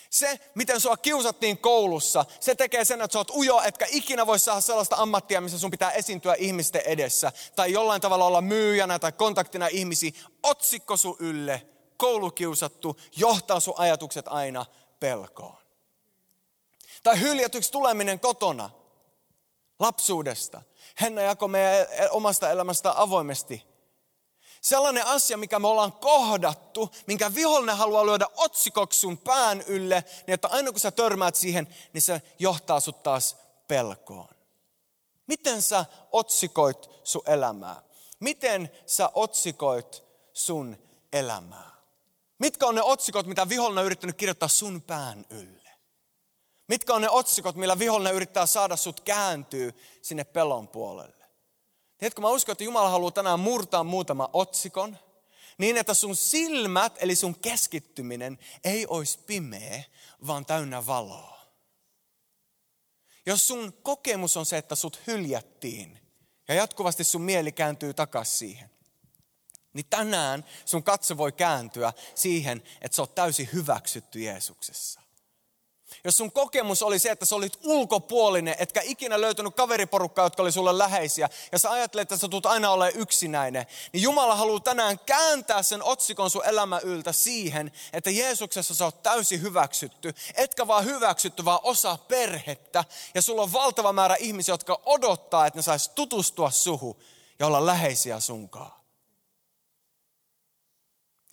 Se, 0.10 0.40
miten 0.56 0.82
sua 0.82 0.98
kiusattiin 0.98 1.58
koulussa, 1.58 2.26
se 2.40 2.56
tekee 2.56 2.86
sen, 2.86 3.02
että 3.02 3.14
sä 3.14 3.20
oot 3.20 3.30
ujo, 3.30 3.62
etkä 3.62 3.88
ikinä 3.90 4.28
voi 4.28 4.40
saada 4.40 4.62
sellaista 4.62 4.96
ammattia, 4.96 5.42
missä 5.42 5.60
sun 5.60 5.72
pitää 5.72 5.92
esiintyä 5.92 6.36
ihmisten 6.38 6.82
edessä. 6.86 7.32
Tai 7.56 7.72
jollain 7.72 8.02
tavalla 8.02 8.26
olla 8.26 8.42
myyjänä 8.42 9.00
tai 9.00 9.12
kontaktina 9.12 9.68
ihmisiin. 9.68 10.14
Otsikko 10.44 10.98
sun 10.98 11.16
ylle, 11.20 11.68
koulukiusattu, 11.98 12.98
johtaa 13.16 13.60
sun 13.60 13.74
ajatukset 13.78 14.26
aina 14.28 14.66
pelkoon. 15.04 15.58
Tai 17.04 17.20
hyljätyksi 17.20 17.72
tuleminen 17.72 18.20
kotona, 18.20 18.70
lapsuudesta. 19.80 20.62
Henna 21.02 21.22
jakoi 21.22 21.50
meidän 21.50 21.88
omasta 22.12 22.50
elämästä 22.50 23.02
avoimesti 23.02 23.64
Sellainen 24.62 25.06
asia, 25.06 25.38
mikä 25.38 25.60
me 25.60 25.68
ollaan 25.68 25.94
kohdattu, 25.94 26.90
minkä 27.08 27.36
vihollinen 27.36 27.78
haluaa 27.78 28.06
lyödä 28.06 28.28
otsikoksi 28.38 29.00
sun 29.00 29.18
pään 29.18 29.62
ylle, 29.62 30.04
niin 30.28 30.34
että 30.34 30.48
aina 30.48 30.72
kun 30.72 30.80
sä 30.80 30.92
törmäät 30.92 31.36
siihen, 31.36 31.76
niin 31.94 32.02
se 32.02 32.22
johtaa 32.40 32.80
sut 32.80 33.04
taas 33.04 33.38
pelkoon. 33.68 34.36
Miten 35.28 35.62
sä 35.62 35.86
otsikoit 36.12 36.90
sun 37.04 37.22
elämää? 37.26 37.82
Miten 38.20 38.72
sä 38.86 39.10
otsikoit 39.14 40.04
sun 40.34 40.78
elämää? 41.14 41.73
Mitkä 42.44 42.66
on 42.66 42.76
ne 42.76 42.82
otsikot, 42.82 43.26
mitä 43.26 43.50
vihollinen 43.50 43.82
on 43.82 43.86
yrittänyt 43.86 44.18
kirjoittaa 44.18 44.48
sun 44.48 44.82
pään 44.82 45.26
ylle? 45.30 45.70
Mitkä 46.68 46.94
on 46.94 47.02
ne 47.02 47.10
otsikot, 47.10 47.56
millä 47.56 47.80
vihollinen 47.80 48.16
yrittää 48.16 48.46
saada 48.46 48.76
sut 48.76 49.00
kääntyä 49.00 49.74
sinne 50.02 50.24
pelon 50.24 50.68
puolelle? 50.68 51.26
Tiedätkö, 51.98 52.22
mä 52.22 52.30
uskon, 52.30 52.52
että 52.52 52.64
Jumala 52.64 52.90
haluaa 52.90 53.12
tänään 53.12 53.40
murtaa 53.40 53.84
muutama 53.84 54.30
otsikon, 54.34 54.98
niin 55.58 55.78
että 55.78 55.94
sun 55.94 56.16
silmät, 56.16 56.98
eli 57.00 57.16
sun 57.16 57.40
keskittyminen, 57.40 58.40
ei 58.64 58.88
olisi 58.88 59.20
pimeä, 59.20 59.84
vaan 60.28 60.46
täynnä 60.46 60.86
valoa. 60.86 61.40
Jos 63.26 63.48
sun 63.48 63.74
kokemus 63.74 64.38
on 64.38 64.46
se, 64.46 64.58
että 64.58 64.76
sut 64.76 65.02
hyljättiin, 65.08 66.00
ja 66.48 66.56
jatkuvasti 66.56 67.04
sun 67.04 67.22
mieli 67.22 67.52
kääntyy 67.52 67.94
takaisin 67.94 68.38
siihen, 68.38 68.73
niin 69.74 69.86
tänään 69.90 70.46
sun 70.66 70.84
katse 70.84 71.18
voi 71.18 71.32
kääntyä 71.32 71.94
siihen, 72.16 72.64
että 72.82 72.96
sä 72.96 73.02
oot 73.02 73.16
täysin 73.16 73.50
hyväksytty 73.54 74.20
Jeesuksessa. 74.20 75.04
Jos 76.04 76.18
sun 76.18 76.32
kokemus 76.32 76.84
oli 76.84 77.00
se, 77.00 77.12
että 77.12 77.26
sä 77.26 77.36
olit 77.36 77.60
ulkopuolinen, 77.64 78.56
etkä 78.60 78.82
ikinä 78.84 79.22
löytänyt 79.22 79.56
kaveriporukkaa, 79.56 80.26
jotka 80.26 80.44
oli 80.44 80.52
sulle 80.52 80.78
läheisiä, 80.78 81.30
ja 81.52 81.60
sä 81.60 81.72
ajattelet, 81.72 82.12
että 82.12 82.18
sä 82.18 82.28
tulet 82.28 82.46
aina 82.46 82.72
ole 82.72 82.92
yksinäinen, 82.96 83.66
niin 83.94 84.04
Jumala 84.04 84.36
haluaa 84.36 84.60
tänään 84.60 85.00
kääntää 85.00 85.64
sen 85.64 85.84
otsikon 85.84 86.30
sun 86.30 86.46
elämä 86.46 86.80
yltä 86.80 87.12
siihen, 87.12 87.72
että 87.94 88.10
Jeesuksessa 88.10 88.76
sä 88.76 88.86
oot 88.86 89.04
täysin 89.04 89.42
hyväksytty, 89.42 90.14
etkä 90.36 90.68
vaan 90.68 90.86
hyväksytty, 90.86 91.46
vaan 91.46 91.60
osa 91.64 91.98
perhettä, 92.08 92.86
ja 93.16 93.22
sulla 93.22 93.42
on 93.42 93.54
valtava 93.54 93.94
määrä 93.94 94.16
ihmisiä, 94.16 94.54
jotka 94.54 94.82
odottaa, 94.86 95.48
että 95.48 95.60
ne 95.60 95.64
sais 95.64 95.90
tutustua 95.90 96.52
suhu 96.52 97.04
ja 97.40 97.48
olla 97.48 97.66
läheisiä 97.66 98.20
sunkaan. 98.20 98.83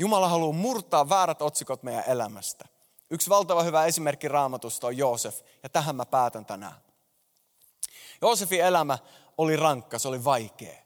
Jumala 0.01 0.29
haluaa 0.29 0.53
murtaa 0.53 1.09
väärät 1.09 1.43
otsikot 1.43 1.83
meidän 1.83 2.05
elämästä. 2.07 2.65
Yksi 3.11 3.31
valtava 3.31 3.63
hyvä 3.63 3.85
esimerkki 3.85 4.29
raamatusta 4.29 4.87
on 4.87 4.97
Joosef, 4.97 5.41
ja 5.63 5.69
tähän 5.69 5.97
mä 5.97 6.07
päätän 6.07 6.47
tänään. 6.47 6.75
Joosefin 8.23 8.61
elämä 8.61 8.99
oli 9.39 9.57
rankka, 9.57 9.99
se 9.99 10.09
oli 10.09 10.25
vaikea. 10.25 10.77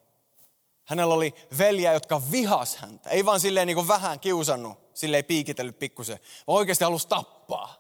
Hänellä 0.85 1.15
oli 1.15 1.35
veljiä, 1.59 1.93
jotka 1.93 2.23
vihas 2.31 2.77
häntä. 2.77 3.11
Ei 3.11 3.25
vaan 3.25 3.41
silleen 3.41 3.67
niin 3.67 3.75
kuin 3.75 3.89
vähän 3.89 4.21
kiusannut, 4.21 4.79
silleen 4.95 5.25
piikitellyt 5.25 5.79
pikkusen, 5.79 6.19
vaan 6.47 6.59
oikeasti 6.59 6.85
halusi 6.85 7.09
tappaa. 7.09 7.75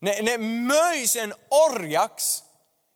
Ne, 0.00 0.22
ne 0.22 0.38
möi 0.38 1.06
sen 1.06 1.34
orjaksi 1.50 2.44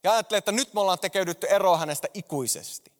ja 0.04 0.12
ajatteli, 0.12 0.38
että 0.38 0.52
nyt 0.52 0.74
me 0.74 0.80
ollaan 0.80 0.98
tekeydytty 0.98 1.46
eroa 1.46 1.76
hänestä 1.76 2.08
ikuisesti. 2.14 2.92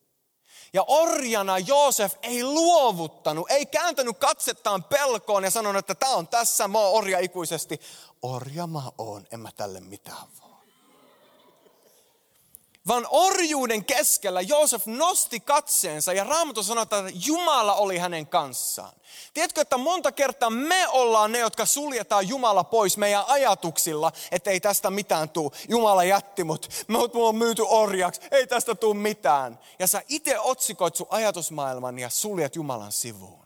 Ja 0.72 0.84
orjana 0.86 1.58
Joosef 1.58 2.14
ei 2.22 2.44
luovuttanut, 2.44 3.50
ei 3.50 3.66
kääntänyt 3.66 4.18
katsettaan 4.18 4.84
pelkoon 4.84 5.44
ja 5.44 5.50
sanonut, 5.50 5.78
että 5.78 5.94
tämä 5.94 6.12
on 6.12 6.28
tässä, 6.28 6.68
mä 6.68 6.78
oon 6.78 6.98
orja 6.98 7.18
ikuisesti. 7.18 7.80
Orja 8.22 8.66
mä 8.66 8.82
oon, 8.98 9.26
en 9.32 9.40
mä 9.40 9.48
tälle 9.56 9.80
mitään 9.80 10.26
voi 10.42 10.59
vaan 12.88 13.06
orjuuden 13.10 13.84
keskellä 13.84 14.40
Joosef 14.40 14.86
nosti 14.86 15.40
katseensa 15.40 16.12
ja 16.12 16.24
Raamattu 16.24 16.62
sanoo, 16.62 16.82
että 16.82 17.04
Jumala 17.26 17.74
oli 17.74 17.98
hänen 17.98 18.26
kanssaan. 18.26 18.92
Tiedätkö, 19.34 19.60
että 19.60 19.78
monta 19.78 20.12
kertaa 20.12 20.50
me 20.50 20.88
ollaan 20.88 21.32
ne, 21.32 21.38
jotka 21.38 21.66
suljetaan 21.66 22.28
Jumala 22.28 22.64
pois 22.64 22.96
meidän 22.96 23.24
ajatuksilla, 23.26 24.12
että 24.30 24.50
ei 24.50 24.60
tästä 24.60 24.90
mitään 24.90 25.28
tuu. 25.28 25.52
Jumala 25.68 26.04
jätti 26.04 26.44
mut, 26.44 26.68
mut 26.88 27.12
on 27.14 27.36
myyty 27.36 27.62
orjaksi, 27.68 28.20
ei 28.30 28.46
tästä 28.46 28.74
tuu 28.74 28.94
mitään. 28.94 29.58
Ja 29.78 29.86
sä 29.86 30.02
itse 30.08 30.38
otsikoit 30.38 30.96
sun 30.96 31.06
ajatusmaailman 31.10 31.98
ja 31.98 32.10
suljet 32.10 32.56
Jumalan 32.56 32.92
sivuun. 32.92 33.40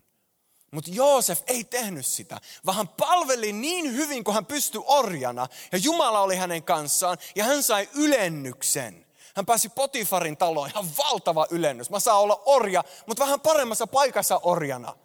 Mutta 0.70 0.90
Joosef 0.94 1.40
ei 1.46 1.64
tehnyt 1.64 2.06
sitä, 2.06 2.40
vaan 2.66 2.76
hän 2.76 2.88
palveli 2.88 3.52
niin 3.52 3.92
hyvin 3.92 4.24
kuin 4.24 4.34
hän 4.34 4.46
pystyi 4.46 4.80
orjana. 4.86 5.46
Ja 5.72 5.78
Jumala 5.78 6.20
oli 6.20 6.36
hänen 6.36 6.62
kanssaan 6.62 7.18
ja 7.34 7.44
hän 7.44 7.62
sai 7.62 7.88
ylennyksen. 7.94 9.03
Hän 9.36 9.46
pääsi 9.46 9.68
Potifarin 9.68 10.36
taloon, 10.36 10.68
ihan 10.68 10.88
valtava 10.98 11.46
ylennys. 11.50 11.90
Mä 11.90 12.00
saan 12.00 12.20
olla 12.20 12.42
orja, 12.44 12.84
mutta 13.06 13.22
vähän 13.22 13.40
paremmassa 13.40 13.86
paikassa 13.86 14.40
orjana. 14.42 14.96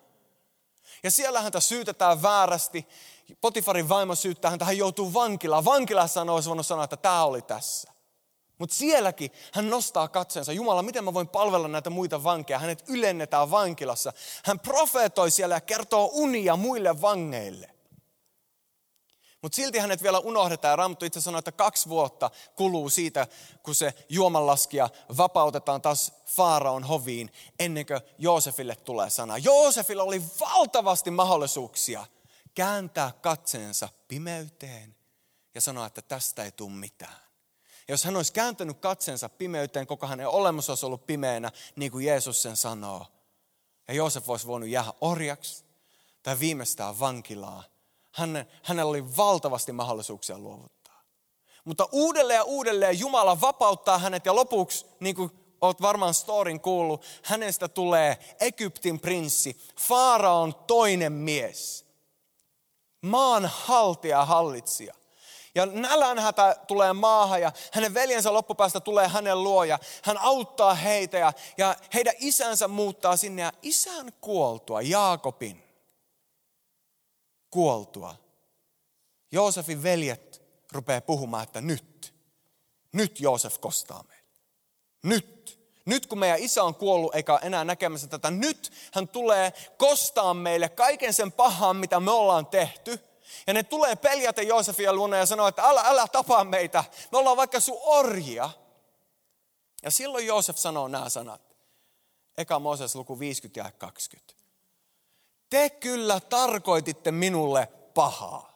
Ja 1.03 1.11
siellä 1.11 1.41
häntä 1.41 1.59
syytetään 1.59 2.21
väärästi. 2.21 2.87
Potifarin 3.41 3.89
vaimo 3.89 4.15
syyttää 4.15 4.51
häntä, 4.51 4.65
hän 4.65 4.77
joutuu 4.77 5.13
vankilaan. 5.13 5.65
Vankilassa 5.65 6.19
hän 6.19 6.29
olisi 6.29 6.49
voinut 6.49 6.65
sanoa, 6.65 6.83
että 6.83 6.97
tämä 6.97 7.23
oli 7.23 7.41
tässä. 7.41 7.91
Mutta 8.57 8.75
sielläkin 8.75 9.31
hän 9.53 9.69
nostaa 9.69 10.07
katseensa. 10.07 10.51
Jumala, 10.51 10.83
miten 10.83 11.03
mä 11.03 11.13
voin 11.13 11.27
palvella 11.27 11.67
näitä 11.67 11.89
muita 11.89 12.23
vankeja? 12.23 12.59
Hänet 12.59 12.83
ylennetään 12.87 13.51
vankilassa. 13.51 14.13
Hän 14.45 14.59
profeetoi 14.59 15.31
siellä 15.31 15.55
ja 15.55 15.61
kertoo 15.61 16.09
unia 16.13 16.55
muille 16.55 17.01
vangeille. 17.01 17.78
Mutta 19.41 19.55
silti 19.55 19.79
hänet 19.79 20.03
vielä 20.03 20.19
unohdetaan. 20.19 20.77
Raamattu 20.77 21.05
itse 21.05 21.21
sanoo, 21.21 21.39
että 21.39 21.51
kaksi 21.51 21.89
vuotta 21.89 22.31
kuluu 22.55 22.89
siitä, 22.89 23.27
kun 23.63 23.75
se 23.75 23.93
juomanlaskija 24.09 24.89
vapautetaan 25.17 25.81
taas 25.81 26.11
Faaraon 26.25 26.83
hoviin, 26.83 27.31
ennen 27.59 27.85
kuin 27.85 28.01
Joosefille 28.17 28.75
tulee 28.75 29.09
sana. 29.09 29.37
Joosefilla 29.37 30.03
oli 30.03 30.21
valtavasti 30.39 31.11
mahdollisuuksia 31.11 32.05
kääntää 32.55 33.11
katseensa 33.21 33.89
pimeyteen 34.07 34.95
ja 35.55 35.61
sanoa, 35.61 35.85
että 35.85 36.01
tästä 36.01 36.43
ei 36.43 36.51
tule 36.51 36.71
mitään. 36.71 37.29
Ja 37.87 37.93
jos 37.93 38.03
hän 38.03 38.15
olisi 38.15 38.33
kääntänyt 38.33 38.79
katseensa 38.79 39.29
pimeyteen, 39.29 39.87
koko 39.87 40.07
hänen 40.07 40.27
olemus 40.27 40.69
olisi 40.69 40.85
ollut 40.85 41.07
pimeänä, 41.07 41.51
niin 41.75 41.91
kuin 41.91 42.05
Jeesus 42.05 42.41
sen 42.41 42.57
sanoo. 42.57 43.05
Ja 43.87 43.93
Joosef 43.93 44.29
olisi 44.29 44.47
voinut 44.47 44.69
jäädä 44.69 44.93
orjaksi 45.01 45.65
tai 46.23 46.39
viimeistään 46.39 46.99
vankilaan. 46.99 47.63
Hän, 48.11 48.45
hänellä 48.63 48.89
oli 48.89 49.17
valtavasti 49.17 49.71
mahdollisuuksia 49.71 50.37
luovuttaa. 50.37 50.79
Mutta 51.65 51.87
uudelleen 51.91 52.37
ja 52.37 52.43
uudelleen 52.43 52.99
Jumala 52.99 53.41
vapauttaa 53.41 53.97
hänet 53.97 54.25
ja 54.25 54.35
lopuksi, 54.35 54.85
niin 54.99 55.15
kuin 55.15 55.31
olet 55.61 55.81
varmaan 55.81 56.13
storin 56.13 56.59
kuullut, 56.59 57.05
hänestä 57.23 57.67
tulee 57.67 58.17
Egyptin 58.39 58.99
prinssi, 58.99 59.57
Faaraon 59.79 60.55
toinen 60.55 61.11
mies. 61.11 61.85
Maan 63.01 63.45
haltija 63.45 64.25
hallitsija. 64.25 64.93
Ja 65.55 65.65
nälänhätä 65.65 66.55
tulee 66.67 66.93
maahan 66.93 67.41
ja 67.41 67.51
hänen 67.71 67.93
veljensä 67.93 68.33
loppupäästä 68.33 68.79
tulee 68.79 69.07
hänen 69.07 69.43
luoja. 69.43 69.79
Hän 70.03 70.17
auttaa 70.17 70.73
heitä 70.73 71.17
ja, 71.17 71.33
ja 71.57 71.75
heidän 71.93 72.13
isänsä 72.19 72.67
muuttaa 72.67 73.17
sinne. 73.17 73.41
Ja 73.41 73.51
isän 73.61 74.13
kuoltua, 74.21 74.81
Jaakobin 74.81 75.68
kuoltua, 77.49 78.15
Joosefin 79.31 79.83
veljet 79.83 80.41
rupeaa 80.71 81.01
puhumaan, 81.01 81.43
että 81.43 81.61
nyt, 81.61 82.13
nyt 82.91 83.19
Joosef 83.19 83.59
kostaa 83.59 84.03
meille. 84.07 84.39
Nyt. 85.03 85.39
Nyt 85.85 86.07
kun 86.07 86.19
meidän 86.19 86.39
isä 86.39 86.63
on 86.63 86.75
kuollut 86.75 87.15
eikä 87.15 87.39
enää 87.43 87.63
näkemässä 87.63 88.07
tätä, 88.07 88.31
nyt 88.31 88.71
hän 88.93 89.07
tulee 89.07 89.53
kostaa 89.77 90.33
meille 90.33 90.69
kaiken 90.69 91.13
sen 91.13 91.31
pahan, 91.31 91.75
mitä 91.75 91.99
me 91.99 92.11
ollaan 92.11 92.45
tehty– 92.45 92.99
ja 93.47 93.53
ne 93.53 93.63
tulee 93.63 93.95
peljätä 93.95 94.41
Joosefia 94.41 94.93
luona 94.93 95.17
ja 95.17 95.25
sanoo, 95.25 95.47
että 95.47 95.63
älä, 95.63 95.81
älä 95.81 96.07
tapaa 96.07 96.43
meitä. 96.43 96.83
Me 97.11 97.17
ollaan 97.17 97.37
vaikka 97.37 97.59
sun 97.59 97.77
orjia. 97.81 98.49
Ja 99.83 99.91
silloin 99.91 100.27
Joosef 100.27 100.57
sanoo 100.57 100.87
nämä 100.87 101.09
sanat. 101.09 101.57
Eka 102.37 102.59
Mooses 102.59 102.95
luku 102.95 103.19
50 103.19 103.59
ja 103.59 103.71
20. 103.71 104.33
Te 105.49 105.69
kyllä 105.69 106.19
tarkoititte 106.19 107.11
minulle 107.11 107.67
pahaa. 107.93 108.49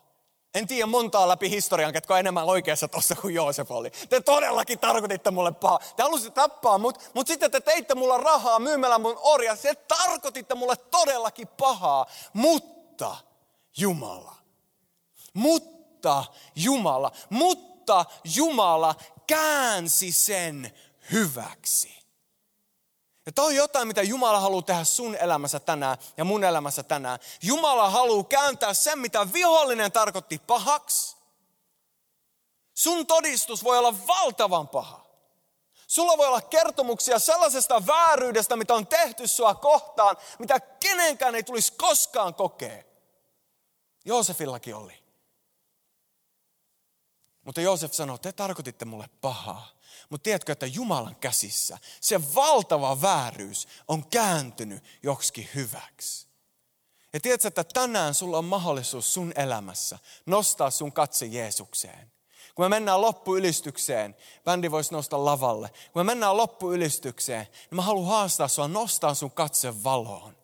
En 0.55 0.67
tiedä 0.67 0.85
montaa 0.85 1.27
läpi 1.27 1.49
historian, 1.49 1.93
ketkä 1.93 2.13
on 2.13 2.19
enemmän 2.19 2.45
oikeassa 2.45 2.87
tuossa 2.87 3.15
kuin 3.15 3.35
Joosef 3.35 3.71
oli. 3.71 3.91
Te 4.09 4.21
todellakin 4.21 4.79
tarkoititte 4.79 5.31
mulle 5.31 5.51
pahaa. 5.51 5.79
Te 5.95 6.03
halusitte 6.03 6.41
tappaa 6.41 6.77
mut, 6.77 7.11
mutta 7.13 7.33
sitten 7.33 7.51
te 7.51 7.61
teitte 7.61 7.95
mulla 7.95 8.17
rahaa 8.17 8.59
myymällä 8.59 8.99
mun 8.99 9.19
orja. 9.21 9.55
Se 9.55 9.75
tarkoititte 9.75 10.55
mulle 10.55 10.75
todellakin 10.75 11.47
pahaa. 11.47 12.05
Mutta 12.33 13.15
Jumala 13.77 14.43
mutta 15.33 16.25
Jumala, 16.55 17.11
mutta 17.29 18.05
Jumala 18.35 18.95
käänsi 19.27 20.11
sen 20.11 20.71
hyväksi. 21.11 22.02
Ja 23.25 23.31
tämä 23.31 23.45
on 23.45 23.55
jotain, 23.55 23.87
mitä 23.87 24.01
Jumala 24.01 24.39
haluaa 24.39 24.61
tehdä 24.61 24.83
sun 24.83 25.15
elämässä 25.15 25.59
tänään 25.59 25.97
ja 26.17 26.23
mun 26.23 26.43
elämässä 26.43 26.83
tänään. 26.83 27.19
Jumala 27.41 27.89
haluaa 27.89 28.23
kääntää 28.23 28.73
sen, 28.73 28.99
mitä 28.99 29.33
vihollinen 29.33 29.91
tarkoitti 29.91 30.41
pahaksi. 30.47 31.15
Sun 32.73 33.07
todistus 33.07 33.63
voi 33.63 33.77
olla 33.77 34.07
valtavan 34.07 34.67
paha. 34.67 35.03
Sulla 35.87 36.17
voi 36.17 36.27
olla 36.27 36.41
kertomuksia 36.41 37.19
sellaisesta 37.19 37.87
vääryydestä, 37.87 38.55
mitä 38.55 38.73
on 38.73 38.87
tehty 38.87 39.27
sua 39.27 39.55
kohtaan, 39.55 40.17
mitä 40.39 40.59
kenenkään 40.59 41.35
ei 41.35 41.43
tulisi 41.43 41.73
koskaan 41.73 42.33
kokea. 42.33 42.83
Joosefillakin 44.05 44.75
oli. 44.75 45.03
Mutta 47.45 47.61
Joosef 47.61 47.93
sanoi, 47.93 48.19
te 48.19 48.31
tarkoititte 48.31 48.85
mulle 48.85 49.09
pahaa. 49.21 49.72
Mutta 50.13 50.23
tiedätkö, 50.23 50.51
että 50.51 50.65
Jumalan 50.65 51.15
käsissä 51.15 51.77
se 52.01 52.35
valtava 52.35 53.01
vääryys 53.01 53.67
on 53.87 54.09
kääntynyt 54.09 54.83
joksikin 55.03 55.49
hyväksi. 55.55 56.27
Ja 57.13 57.19
tiedätkö, 57.19 57.47
että 57.47 57.63
tänään 57.63 58.13
sulla 58.13 58.37
on 58.37 58.45
mahdollisuus 58.45 59.13
sun 59.13 59.33
elämässä 59.35 59.99
nostaa 60.25 60.71
sun 60.71 60.91
katse 60.91 61.25
Jeesukseen. 61.25 62.11
Kun 62.55 62.65
me 62.65 62.69
mennään 62.69 63.01
loppuylistykseen, 63.01 64.15
bändi 64.43 64.71
voisi 64.71 64.93
nousta 64.93 65.25
lavalle. 65.25 65.69
Kun 65.69 65.99
me 65.99 66.03
mennään 66.03 66.37
loppuylistykseen, 66.37 67.47
niin 67.51 67.75
mä 67.75 67.81
haluan 67.81 68.07
haastaa 68.07 68.47
sua 68.47 68.67
nostaa 68.67 69.13
sun 69.13 69.31
katse 69.31 69.83
valoon. 69.83 70.37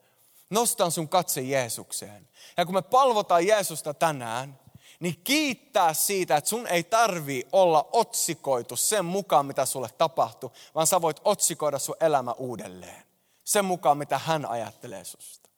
Nostaa 0.50 0.90
sun 0.90 1.08
katse 1.08 1.40
Jeesukseen. 1.40 2.28
Ja 2.56 2.66
kun 2.66 2.74
me 2.74 2.82
palvotaan 2.82 3.46
Jeesusta 3.46 3.94
tänään, 3.94 4.60
niin 5.00 5.20
kiittää 5.24 5.94
siitä, 5.94 6.36
että 6.36 6.50
sun 6.50 6.66
ei 6.66 6.84
tarvii 6.84 7.48
olla 7.52 7.88
otsikoitu 7.92 8.76
sen 8.76 9.04
mukaan, 9.04 9.46
mitä 9.46 9.64
sulle 9.64 9.88
tapahtuu, 9.98 10.52
vaan 10.74 10.86
sä 10.86 11.00
voit 11.00 11.20
otsikoida 11.24 11.78
sun 11.78 11.96
elämä 12.00 12.32
uudelleen. 12.32 13.02
Sen 13.44 13.64
mukaan, 13.64 13.98
mitä 13.98 14.18
hän 14.18 14.46
ajattelee 14.46 15.04
susta. 15.04 15.50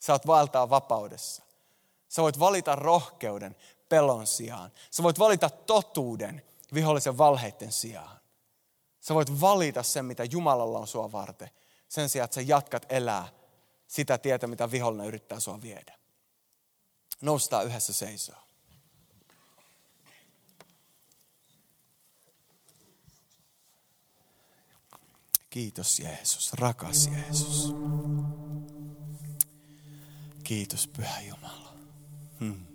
Sä 0.00 0.12
oot 0.12 0.26
vaeltaa 0.26 0.70
vapaudessa. 0.70 1.42
Sä 2.08 2.22
voit 2.22 2.38
valita 2.38 2.76
rohkeuden 2.76 3.56
pelon 3.88 4.26
sijaan. 4.26 4.72
Sä 4.90 5.02
voit 5.02 5.18
valita 5.18 5.50
totuuden 5.50 6.42
vihollisen 6.74 7.18
valheiden 7.18 7.72
sijaan. 7.72 8.18
Sä 9.00 9.14
voit 9.14 9.40
valita 9.40 9.82
sen, 9.82 10.04
mitä 10.04 10.24
Jumalalla 10.24 10.78
on 10.78 10.86
sua 10.86 11.12
varten. 11.12 11.50
Sen 11.88 12.08
sijaan, 12.08 12.24
että 12.24 12.34
sä 12.34 12.40
jatkat 12.40 12.86
elää 12.88 13.28
sitä 13.86 14.18
tietä, 14.18 14.46
mitä 14.46 14.70
vihollinen 14.70 15.06
yrittää 15.06 15.40
sua 15.40 15.62
viedä 15.62 16.03
noustaa 17.20 17.62
yhdessä 17.62 17.92
seisoo. 17.92 18.44
Kiitos 25.50 25.98
Jeesus, 25.98 26.52
rakas 26.52 27.06
Jeesus. 27.06 27.74
Kiitos 30.44 30.86
Pyhä 30.88 31.20
Jumala. 31.20 31.74
Hmm. 32.40 32.66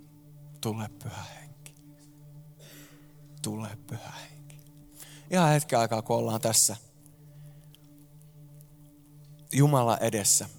Tule 0.61 0.89
Pyhä 1.03 1.23
Henki. 1.23 1.75
Tule 3.41 3.77
Pyhä 3.87 4.11
Henki. 4.11 4.59
Ihan 5.31 5.49
hetken 5.49 5.79
aikaa, 5.79 6.01
kun 6.01 6.17
ollaan 6.17 6.41
tässä 6.41 6.75
Jumala 9.51 9.97
edessä 9.97 10.49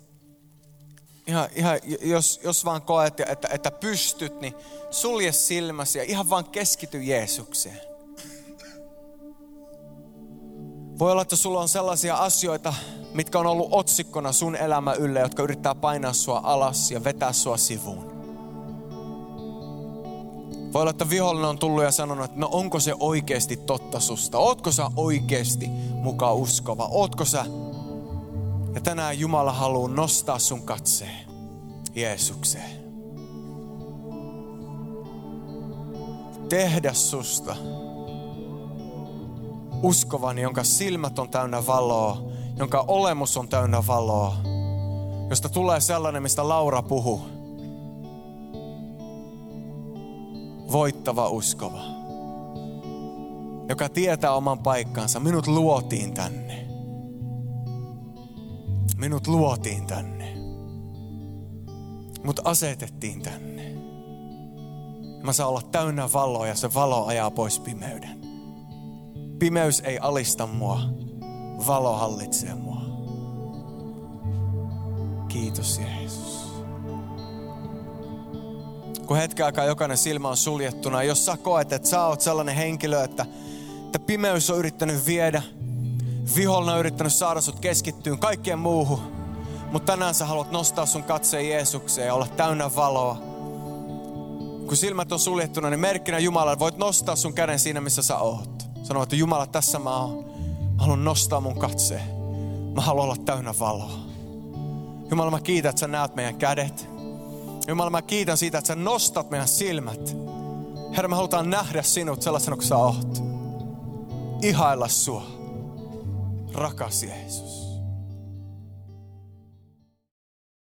ihan, 1.30 1.48
ihan 1.54 1.80
jos, 2.02 2.40
jos 2.44 2.64
vaan 2.64 2.82
koet, 2.82 3.20
että, 3.20 3.48
että 3.52 3.70
pystyt, 3.70 4.40
niin 4.40 4.54
sulje 4.90 5.32
silmäsi 5.32 5.98
ja 5.98 6.04
ihan 6.04 6.30
vaan 6.30 6.44
keskity 6.44 7.02
Jeesukseen. 7.02 7.80
Voi 10.98 11.12
olla, 11.12 11.22
että 11.22 11.36
sulla 11.36 11.60
on 11.60 11.68
sellaisia 11.68 12.16
asioita, 12.16 12.74
mitkä 13.14 13.38
on 13.38 13.46
ollut 13.46 13.68
otsikkona 13.70 14.32
sun 14.32 14.56
elämä 14.56 14.92
ylle, 14.92 15.20
jotka 15.20 15.42
yrittää 15.42 15.74
painaa 15.74 16.12
sua 16.12 16.40
alas 16.44 16.90
ja 16.90 17.04
vetää 17.04 17.32
sua 17.32 17.56
sivuun. 17.56 18.20
Voi 20.72 20.82
olla, 20.82 20.90
että 20.90 21.10
vihollinen 21.10 21.50
on 21.50 21.58
tullut 21.58 21.84
ja 21.84 21.90
sanonut, 21.90 22.24
että 22.24 22.40
no 22.40 22.48
onko 22.52 22.80
se 22.80 22.94
oikeasti 23.00 23.56
totta 23.56 24.00
susta? 24.00 24.38
Ootko 24.38 24.72
sä 24.72 24.90
oikeasti 24.96 25.66
mukaan 25.94 26.36
uskova? 26.36 26.88
Ootko 26.90 27.24
sä 27.24 27.44
ja 28.74 28.80
tänään 28.80 29.18
Jumala 29.18 29.52
haluaa 29.52 29.90
nostaa 29.90 30.38
sun 30.38 30.62
katseen 30.62 31.30
Jeesukseen. 31.94 32.80
Tehdä 36.48 36.92
susta 36.92 37.56
uskovan, 39.82 40.38
jonka 40.38 40.64
silmät 40.64 41.18
on 41.18 41.28
täynnä 41.28 41.66
valoa, 41.66 42.22
jonka 42.56 42.84
olemus 42.88 43.36
on 43.36 43.48
täynnä 43.48 43.86
valoa, 43.86 44.36
josta 45.30 45.48
tulee 45.48 45.80
sellainen, 45.80 46.22
mistä 46.22 46.48
Laura 46.48 46.82
puhuu. 46.82 47.20
Voittava 50.72 51.28
uskova. 51.28 52.00
joka 53.68 53.88
tietää 53.88 54.32
oman 54.32 54.58
paikkansa. 54.58 55.20
Minut 55.20 55.46
luotiin 55.46 56.14
tänne. 56.14 56.59
Minut 59.00 59.26
luotiin 59.26 59.86
tänne. 59.86 60.34
Mut 62.24 62.40
asetettiin 62.44 63.22
tänne. 63.22 63.72
Mä 65.22 65.32
saan 65.32 65.48
olla 65.48 65.62
täynnä 65.62 66.08
valoa 66.12 66.46
ja 66.46 66.54
se 66.54 66.74
valo 66.74 67.06
ajaa 67.06 67.30
pois 67.30 67.60
pimeyden. 67.60 68.20
Pimeys 69.38 69.80
ei 69.80 69.98
alista 69.98 70.46
mua, 70.46 70.80
valo 71.66 71.96
hallitsee 71.96 72.54
mua. 72.54 72.80
Kiitos 75.28 75.78
Jeesus. 75.78 76.52
Kun 79.06 79.16
hetken 79.16 79.46
aikaa 79.46 79.64
jokainen 79.64 79.98
silmä 79.98 80.28
on 80.28 80.36
suljettuna, 80.36 81.02
jos 81.02 81.26
sä 81.26 81.36
koet, 81.36 81.72
että 81.72 81.88
sä 81.88 82.06
oot 82.06 82.20
sellainen 82.20 82.56
henkilö, 82.56 83.04
että, 83.04 83.26
että 83.84 83.98
pimeys 83.98 84.50
on 84.50 84.58
yrittänyt 84.58 85.06
viedä, 85.06 85.42
vihollinen 86.36 86.74
on 86.74 86.80
yrittänyt 86.80 87.12
saada 87.12 87.40
sut 87.40 87.60
keskittyyn 87.60 88.18
kaikkeen 88.18 88.58
muuhun, 88.58 89.00
mutta 89.72 89.92
tänään 89.92 90.14
sä 90.14 90.26
haluat 90.26 90.50
nostaa 90.50 90.86
sun 90.86 91.02
katseen 91.02 91.48
Jeesukseen 91.48 92.06
ja 92.06 92.14
olla 92.14 92.26
täynnä 92.26 92.70
valoa. 92.76 93.16
Kun 94.66 94.76
silmät 94.76 95.12
on 95.12 95.18
suljettuna, 95.18 95.70
niin 95.70 95.80
merkkinä 95.80 96.18
Jumala, 96.18 96.58
voit 96.58 96.76
nostaa 96.76 97.16
sun 97.16 97.32
käden 97.32 97.58
siinä, 97.58 97.80
missä 97.80 98.02
sä 98.02 98.18
oot. 98.18 98.66
Sanoa, 98.82 99.02
että 99.02 99.16
Jumala, 99.16 99.46
tässä 99.46 99.78
mä 99.78 99.96
oon. 99.96 100.24
Mä 100.76 100.82
haluan 100.82 101.04
nostaa 101.04 101.40
mun 101.40 101.58
katseen. 101.58 102.02
Mä 102.74 102.80
haluan 102.80 103.04
olla 103.04 103.16
täynnä 103.24 103.54
valoa. 103.60 103.90
Jumala, 105.10 105.30
mä 105.30 105.40
kiitän, 105.40 105.70
että 105.70 105.80
sä 105.80 105.88
näet 105.88 106.14
meidän 106.14 106.36
kädet. 106.36 106.88
Jumala, 107.68 107.90
mä 107.90 108.02
kiitän 108.02 108.36
siitä, 108.36 108.58
että 108.58 108.68
sä 108.68 108.74
nostat 108.74 109.30
meidän 109.30 109.48
silmät. 109.48 110.16
Herra, 110.96 111.08
me 111.08 111.16
halutaan 111.16 111.50
nähdä 111.50 111.82
sinut 111.82 112.22
sellaisena 112.22 112.56
kuin 112.56 112.66
sä 112.66 112.76
oot. 112.76 113.22
Ihailla 114.42 114.88
sua. 114.88 115.39
Rakas 116.52 117.02
Jeesus. 117.02 117.69